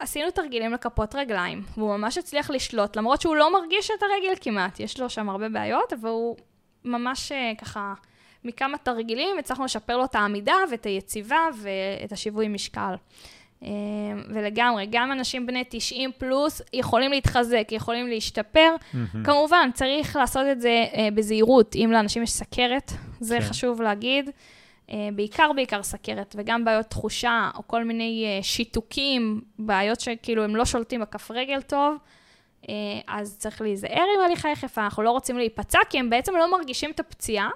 [0.01, 4.81] שעשינו תרגילים לכפות רגליים, והוא ממש הצליח לשלוט, למרות שהוא לא מרגיש את הרגל כמעט,
[4.81, 6.37] יש לו שם הרבה בעיות, אבל הוא
[6.85, 7.95] ממש uh, ככה,
[8.45, 12.95] מכמה תרגילים הצלחנו לשפר לו את העמידה ואת היציבה ואת השיווי משקל.
[13.63, 13.69] אה,
[14.29, 18.75] ולגמרי, גם אנשים בני 90 פלוס יכולים להתחזק, יכולים להשתפר.
[18.95, 19.25] מהמם.
[19.25, 21.77] כמובן, צריך לעשות את זה אה, בזהירות.
[21.77, 23.45] אם לאנשים יש סכרת, זה כן.
[23.45, 24.31] חשוב להגיד.
[24.93, 30.57] אה, בעיקר, בעיקר סכרת, וגם בעיות תחושה, או כל מיני אה, שיתוקים, בעיות שכאילו הם
[30.57, 31.97] לא שולטים בכף רגל טוב,
[32.69, 32.75] אה,
[33.09, 36.91] אז צריך להיזהר עם הליכה יחפה, אנחנו לא רוצים להיפצע, כי הם בעצם לא מרגישים
[36.91, 37.49] את הפציעה,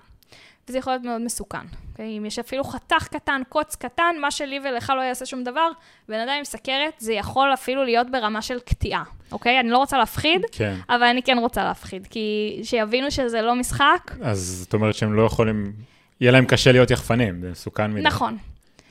[0.68, 1.66] וזה יכול להיות מאוד מסוכן.
[1.92, 2.18] אוקיי?
[2.18, 5.68] אם יש אפילו חתך קטן, קוץ קטן, מה שלי ולך לא יעשה שום דבר,
[6.08, 9.60] בן אדם עם סכרת, זה יכול אפילו להיות ברמה של קטיעה, אוקיי?
[9.60, 10.74] אני לא רוצה להפחיד, כן.
[10.88, 15.22] אבל אני כן רוצה להפחיד, כי שיבינו שזה לא משחק, אז זאת אומרת שהם לא
[15.22, 15.72] יכולים,
[16.20, 18.02] יהיה להם קשה להיות יחפנים, זה מסוכן מדי.
[18.02, 18.38] נכון.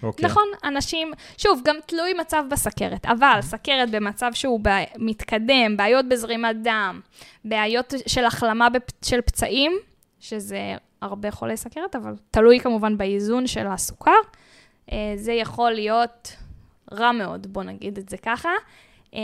[0.04, 0.26] אוקיי.
[0.26, 6.56] נכון, אנשים, שוב, גם תלוי מצב בסכרת, אבל סכרת במצב שהוא ב- מתקדם, בעיות בזרימת
[6.64, 7.00] דם,
[7.46, 9.72] בעיות של החלמה בפ- של פצעים,
[10.20, 10.60] שזה
[11.02, 14.12] הרבה חולי סכרת, אבל תלוי כמובן באיזון של הסוכר,
[14.92, 16.36] אה, זה יכול להיות
[16.94, 18.50] רע מאוד, בוא נגיד את זה ככה.
[19.14, 19.20] אה,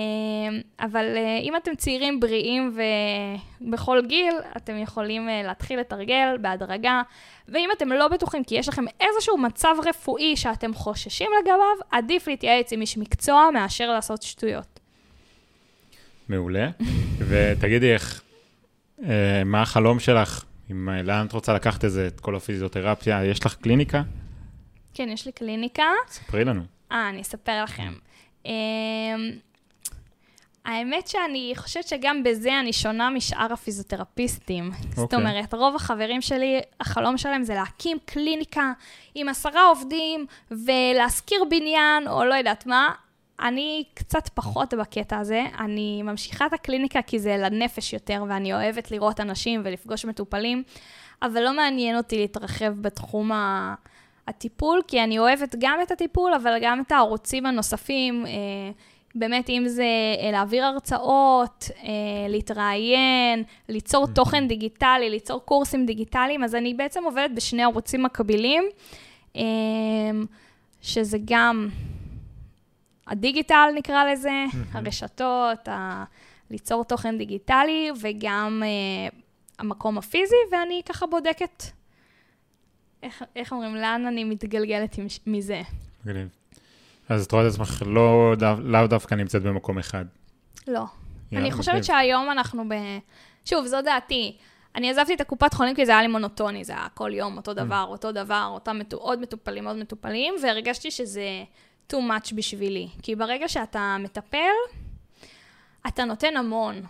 [0.80, 2.78] אבל אה, אם אתם צעירים, בריאים
[3.62, 7.02] ובכל גיל, אתם יכולים אה, להתחיל לתרגל בהדרגה.
[7.48, 12.74] ואם אתם לא בטוחים כי יש לכם איזשהו מצב רפואי שאתם חוששים לגביו, עדיף להתייעץ
[12.74, 14.80] עם איש מקצוע מאשר לעשות שטויות.
[16.30, 16.70] מעולה.
[17.20, 18.22] ותגידי איך,
[19.04, 20.46] אה, מה החלום שלך?
[20.72, 23.26] אה, לאן את רוצה לקחת את זה, את כל הפיזיותרפיה?
[23.26, 24.02] יש לך קליניקה?
[24.94, 25.84] כן, יש לי קליניקה.
[26.08, 26.62] ספרי לנו.
[26.92, 27.94] אה, אני אספר לכם.
[30.68, 34.72] אמ, האמת שאני חושבת שגם בזה אני שונה משאר הפיזיותרפיסטים.
[34.90, 35.20] זאת אוקיי.
[35.20, 38.72] אומרת, רוב החברים שלי, החלום שלהם זה להקים קליניקה
[39.16, 42.92] עם עשרה עובדים ולהשכיר בניין, או לא יודעת מה.
[43.42, 45.46] אני קצת פחות בקטע הזה.
[45.60, 50.64] אני ממשיכה את הקליניקה כי זה לנפש יותר, ואני אוהבת לראות אנשים ולפגוש מטופלים,
[51.22, 53.76] אבל לא מעניין אותי להתרחב בתחום ה...
[54.28, 58.26] הטיפול, כי אני אוהבת גם את הטיפול, אבל גם את הערוצים הנוספים.
[58.26, 58.32] אה,
[59.16, 59.84] באמת, אם זה
[60.22, 61.90] אה, להעביר הרצאות, אה,
[62.30, 68.64] להתראיין, ליצור תוכן דיגיטלי, ליצור קורסים דיגיטליים, אז אני בעצם עובדת בשני ערוצים מקבילים,
[69.36, 69.42] אה,
[70.82, 71.70] שזה גם
[73.08, 76.04] הדיגיטל נקרא לזה, הרשתות, ה...
[76.52, 78.64] ליצור תוכן דיגיטלי, וגם
[79.60, 81.64] המקום הפיזי, ואני ככה בודקת,
[83.04, 85.62] איך, איך אומרים, לאן אני מתגלגלת עם, מזה.
[86.06, 86.39] מגניב.
[87.10, 90.06] אז את רואה את עצמך לא לאו דווקא נמצאת במקום אחד.
[90.68, 90.84] לא.
[91.32, 91.84] אני חושבת.
[91.84, 92.74] שהיום אנחנו ב...
[93.46, 94.38] שוב, זו דעתי.
[94.76, 97.54] אני עזבתי את הקופת חולים כי זה היה לי מונוטוני, זה היה כל יום אותו
[97.54, 98.98] דבר, אותו דבר, אותם מטו...
[98.98, 101.44] עוד מטופלים, עוד מטופלים, והרגשתי שזה
[101.92, 102.88] too much בשבילי.
[103.02, 104.38] כי ברגע שאתה מטפל,
[105.88, 106.82] אתה נותן המון.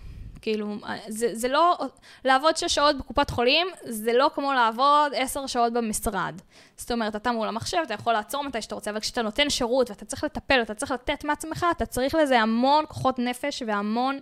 [0.42, 0.76] כאילו,
[1.08, 1.78] זה, זה לא,
[2.26, 6.42] לעבוד שש שעות בקופת חולים, זה לא כמו לעבוד עשר שעות במשרד.
[6.78, 9.90] זאת אומרת, אתה מול המחשב, אתה יכול לעצור מתי שאתה רוצה, אבל כשאתה נותן שירות
[9.90, 14.20] ואתה צריך לטפל, אתה צריך לתת מעצמך, אתה צריך לזה המון כוחות נפש והמון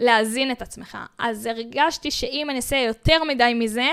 [0.00, 0.98] להזין את עצמך.
[1.18, 3.90] אז הרגשתי שאם אני אעשה יותר מדי מזה,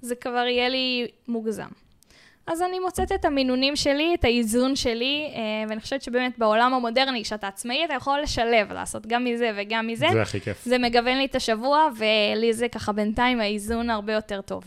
[0.00, 1.68] זה כבר יהיה לי מוגזם.
[2.52, 7.24] אז אני מוצאת את המינונים שלי, את האיזון שלי, אה, ואני חושבת שבאמת בעולם המודרני,
[7.24, 10.06] כשאתה עצמאי, אתה יכול לשלב, לעשות גם מזה וגם מזה.
[10.12, 10.64] זה הכי כיף.
[10.64, 14.64] זה מגוון לי את השבוע, ולי זה ככה בינתיים האיזון הרבה יותר טוב.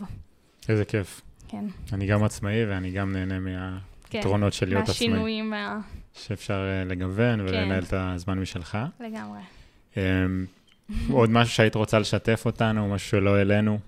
[0.68, 1.20] איזה כיף.
[1.48, 3.42] כן, אני גם עצמאי ואני גם נהנה כן.
[4.12, 5.08] מהיתרונות של להיות עצמאי.
[5.08, 5.80] מהשינויים, מה...
[6.14, 7.44] שאפשר אה, לגוון כן.
[7.44, 8.78] ולנהל את הזמן משלך.
[9.00, 9.40] לגמרי.
[9.96, 10.02] אמ,
[11.10, 13.78] עוד משהו שהיית רוצה לשתף אותנו, משהו שלא העלינו?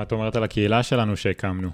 [0.00, 1.70] מה את אומרת על הקהילה שלנו שהקמנו?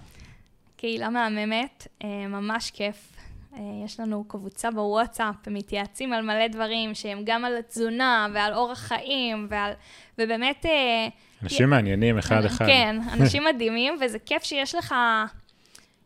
[0.77, 3.17] קהילה מהממת, אה, ממש כיף.
[3.57, 8.79] אה, יש לנו קבוצה בוואטסאפ, מתייעצים על מלא דברים שהם גם על תזונה ועל אורח
[8.79, 9.73] חיים, ועל...
[10.19, 10.67] ובאמת...
[10.67, 11.09] אה,
[11.43, 12.67] אנשים מעניינים אחד-אחד.
[12.67, 14.95] כן, אנשים מדהימים, וזה כיף שיש לך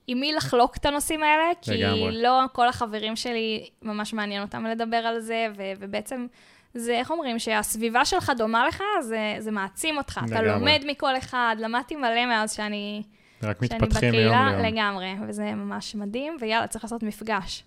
[0.06, 2.22] עם מי לחלוק את הנושאים האלה, כי לגמרי.
[2.22, 6.26] לא כל החברים שלי ממש מעניין אותם לדבר על זה, ו- ובעצם
[6.74, 10.20] זה, איך אומרים, שהסביבה שלך דומה לך, זה, זה מעצים אותך.
[10.26, 10.48] אתה לגמרי.
[10.48, 13.02] לומד מכל אחד, למדתי מלא מאז שאני,
[13.42, 14.74] רק מתפתחים מיום בקהילה, ליום.
[14.74, 17.64] לגמרי, וזה ממש מדהים, ויאללה, צריך לעשות מפגש.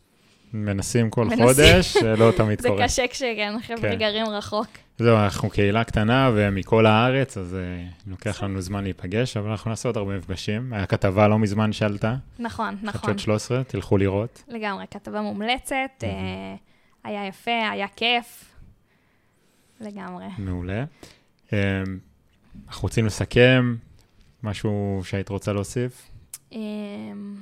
[0.53, 1.45] מנסים כל מנסים.
[1.45, 2.83] חודש, לא תמיד זה קורה.
[2.83, 3.95] קשה כשכן, חבר'ה כן.
[3.95, 4.67] גרים רחוק.
[4.97, 9.89] זהו, אנחנו קהילה קטנה ומכל הארץ, אז אה, לוקח לנו זמן להיפגש, אבל אנחנו נעשה
[9.89, 10.73] עוד הרבה מפגשים.
[10.73, 13.01] היה כתבה לא מזמן שעלתה, נכון, נכון.
[13.01, 14.43] חדשות 13, תלכו לראות.
[14.47, 16.09] לגמרי, כתבה מומלצת, אה,
[17.03, 18.52] היה יפה, היה כיף.
[19.83, 20.25] לגמרי.
[20.37, 20.83] מעולה.
[21.53, 21.57] אמ,
[22.67, 23.75] אנחנו רוצים לסכם,
[24.43, 26.09] משהו שהיית רוצה להוסיף?
[26.51, 27.35] אמ,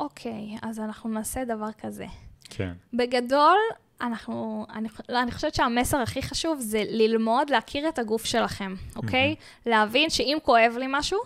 [0.00, 2.06] אוקיי, אז אנחנו נעשה דבר כזה.
[2.44, 2.72] כן.
[2.94, 3.56] בגדול,
[4.00, 9.34] אנחנו, אני, לא, אני חושבת שהמסר הכי חשוב זה ללמוד להכיר את הגוף שלכם, אוקיי?
[9.66, 11.18] להבין שאם כואב לי משהו,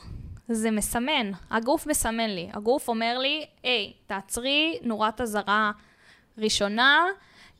[0.48, 2.48] זה מסמן, הגוף מסמן לי.
[2.52, 5.72] הגוף אומר לי, היי, תעצרי, נורת אזהרה
[6.38, 7.04] ראשונה,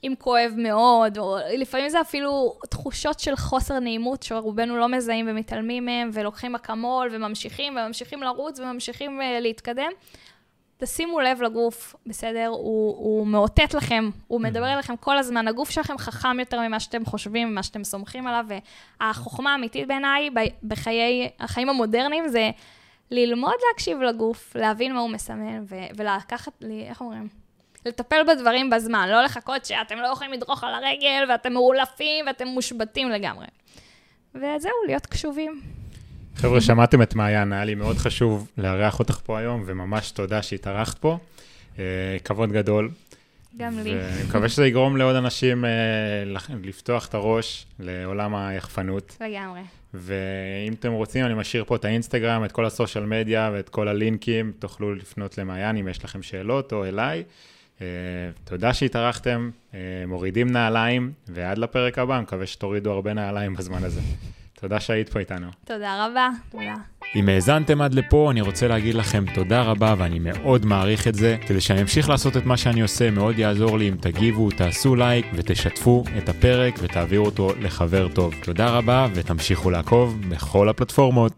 [0.05, 5.85] אם כואב מאוד, או לפעמים זה אפילו תחושות של חוסר נעימות שרובנו לא מזהים ומתעלמים
[5.85, 9.91] מהם, ולוקחים אקמול וממשיכים, וממשיכים לרוץ וממשיכים uh, להתקדם.
[10.77, 12.47] תשימו לב לגוף, בסדר?
[12.47, 14.43] הוא, הוא מאותת לכם, הוא mm-hmm.
[14.43, 15.49] מדבר אליכם כל הזמן.
[15.49, 18.47] הגוף שלכם חכם יותר ממה שאתם חושבים, ממה שאתם סומכים עליו,
[19.01, 20.31] והחוכמה האמיתית בעיניי
[20.63, 22.51] בחיי, החיים המודרניים זה
[23.11, 27.42] ללמוד להקשיב לגוף, להבין מה הוא מסמן, ו- ולקחת לי, איך אומרים?
[27.87, 33.11] לטפל בדברים בזמן, לא לחכות שאתם לא יכולים לדרוך על הרגל, ואתם מאולפים, ואתם מושבתים
[33.11, 33.47] לגמרי.
[34.35, 35.61] וזהו, להיות קשובים.
[36.37, 40.99] חבר'ה, שמעתם את מעיין, היה לי מאוד חשוב לארח אותך פה היום, וממש תודה שהתארחת
[40.99, 41.19] פה.
[41.79, 42.91] אה, כבוד גדול.
[43.57, 43.95] גם לי.
[43.95, 45.71] ואני מקווה שזה יגרום לעוד אנשים אה,
[46.63, 49.17] לפתוח את הראש לעולם היחפנות.
[49.21, 49.61] לגמרי.
[49.95, 54.53] ואם אתם רוצים, אני משאיר פה את האינסטגרם, את כל הסושיאל מדיה ואת כל הלינקים,
[54.59, 57.25] תוכלו לפנות למעיין אם יש לכם שאלות או אליי.
[57.81, 57.87] אה,
[58.45, 59.51] תודה שהתארחתם,
[60.07, 64.01] מורידים נעליים, ועד לפרק הבא, מקווה שתורידו הרבה נעליים בזמן הזה.
[64.63, 65.47] תודה שהיית פה איתנו.
[65.65, 66.75] תודה רבה, תודה.
[67.17, 71.37] אם האזנתם עד לפה, אני רוצה להגיד לכם תודה רבה, ואני מאוד מעריך את זה.
[71.47, 75.27] כדי שאני אמשיך לעשות את מה שאני עושה, מאוד יעזור לי אם תגיבו, תעשו לייק
[75.35, 78.35] ותשתפו את הפרק ותעבירו אותו לחבר טוב.
[78.43, 81.33] תודה רבה, ותמשיכו לעקוב בכל הפלטפורמות.